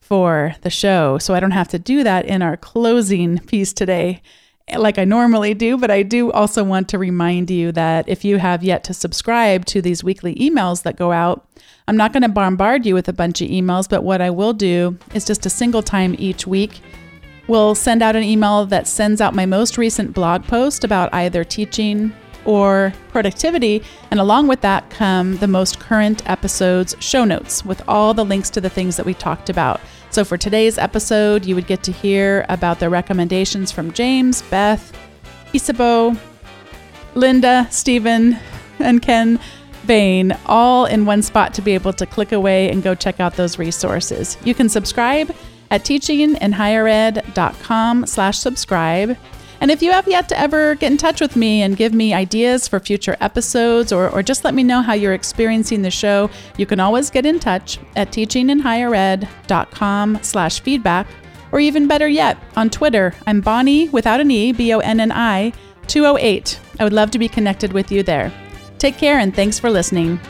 for 0.00 0.54
the 0.62 0.70
show. 0.70 1.18
So 1.18 1.34
I 1.34 1.40
don't 1.40 1.50
have 1.50 1.68
to 1.68 1.78
do 1.78 2.04
that 2.04 2.24
in 2.24 2.40
our 2.40 2.56
closing 2.56 3.38
piece 3.40 3.74
today 3.74 4.22
like 4.76 4.98
I 4.98 5.04
normally 5.04 5.54
do, 5.54 5.76
but 5.78 5.90
I 5.90 6.02
do 6.02 6.30
also 6.32 6.62
want 6.64 6.88
to 6.88 6.98
remind 6.98 7.50
you 7.50 7.72
that 7.72 8.08
if 8.08 8.24
you 8.24 8.38
have 8.38 8.62
yet 8.62 8.84
to 8.84 8.94
subscribe 8.94 9.64
to 9.66 9.80
these 9.80 10.04
weekly 10.04 10.34
emails 10.34 10.82
that 10.82 10.96
go 10.96 11.12
out, 11.12 11.46
I'm 11.86 11.96
not 11.96 12.12
going 12.12 12.22
to 12.22 12.28
bombard 12.28 12.84
you 12.84 12.94
with 12.94 13.08
a 13.08 13.12
bunch 13.12 13.40
of 13.40 13.48
emails, 13.48 13.88
but 13.88 14.04
what 14.04 14.20
I 14.20 14.30
will 14.30 14.52
do 14.52 14.98
is 15.14 15.24
just 15.24 15.46
a 15.46 15.50
single 15.50 15.82
time 15.82 16.14
each 16.18 16.46
week. 16.46 16.80
We'll 17.46 17.74
send 17.74 18.02
out 18.02 18.14
an 18.14 18.24
email 18.24 18.66
that 18.66 18.86
sends 18.86 19.20
out 19.22 19.34
my 19.34 19.46
most 19.46 19.78
recent 19.78 20.12
blog 20.12 20.44
post 20.44 20.84
about 20.84 21.12
either 21.14 21.44
teaching 21.44 22.12
or 22.44 22.92
productivity. 23.08 23.82
And 24.10 24.20
along 24.20 24.48
with 24.48 24.60
that 24.62 24.90
come 24.90 25.36
the 25.38 25.48
most 25.48 25.80
current 25.80 26.28
episode's 26.28 26.94
show 26.98 27.24
notes 27.24 27.64
with 27.64 27.82
all 27.88 28.12
the 28.12 28.24
links 28.24 28.50
to 28.50 28.60
the 28.60 28.70
things 28.70 28.96
that 28.96 29.06
we 29.06 29.14
talked 29.14 29.48
about. 29.48 29.80
So 30.10 30.24
for 30.24 30.38
today's 30.38 30.78
episode, 30.78 31.44
you 31.44 31.54
would 31.54 31.66
get 31.66 31.82
to 31.84 31.92
hear 31.92 32.46
about 32.48 32.80
the 32.80 32.88
recommendations 32.88 33.70
from 33.70 33.92
James, 33.92 34.40
Beth, 34.42 34.92
Isabeau, 35.52 36.16
Linda, 37.14 37.68
Stephen, 37.70 38.38
and 38.78 39.02
Ken 39.02 39.38
Bain, 39.86 40.36
all 40.46 40.86
in 40.86 41.04
one 41.06 41.22
spot 41.22 41.54
to 41.54 41.62
be 41.62 41.72
able 41.72 41.92
to 41.94 42.06
click 42.06 42.32
away 42.32 42.70
and 42.70 42.82
go 42.82 42.94
check 42.94 43.20
out 43.20 43.36
those 43.36 43.58
resources. 43.58 44.36
You 44.44 44.54
can 44.54 44.68
subscribe 44.68 45.34
at 45.70 45.84
teachinginhighered.com 45.84 48.06
slash 48.06 48.38
subscribe. 48.38 49.16
And 49.60 49.70
if 49.70 49.82
you 49.82 49.90
have 49.90 50.06
yet 50.06 50.28
to 50.28 50.38
ever 50.38 50.76
get 50.76 50.92
in 50.92 50.98
touch 50.98 51.20
with 51.20 51.34
me 51.34 51.62
and 51.62 51.76
give 51.76 51.92
me 51.92 52.14
ideas 52.14 52.68
for 52.68 52.78
future 52.78 53.16
episodes 53.20 53.92
or, 53.92 54.08
or 54.10 54.22
just 54.22 54.44
let 54.44 54.54
me 54.54 54.62
know 54.62 54.82
how 54.82 54.92
you're 54.92 55.14
experiencing 55.14 55.82
the 55.82 55.90
show, 55.90 56.30
you 56.56 56.66
can 56.66 56.78
always 56.80 57.10
get 57.10 57.26
in 57.26 57.40
touch 57.40 57.78
at 57.96 58.12
teachinginhighered.com 58.12 60.18
slash 60.22 60.60
feedback. 60.60 61.08
Or 61.50 61.58
even 61.60 61.88
better 61.88 62.06
yet, 62.06 62.36
on 62.56 62.70
Twitter, 62.70 63.14
I'm 63.26 63.40
Bonni 63.40 63.90
without 63.90 64.20
an 64.20 64.30
E, 64.30 64.52
B 64.52 64.72
O 64.74 64.80
N 64.80 65.00
N 65.00 65.10
I, 65.10 65.54
208. 65.86 66.60
I 66.78 66.84
would 66.84 66.92
love 66.92 67.10
to 67.12 67.18
be 67.18 67.28
connected 67.28 67.72
with 67.72 67.90
you 67.90 68.02
there. 68.02 68.30
Take 68.78 68.98
care 68.98 69.18
and 69.18 69.34
thanks 69.34 69.58
for 69.58 69.70
listening. 69.70 70.20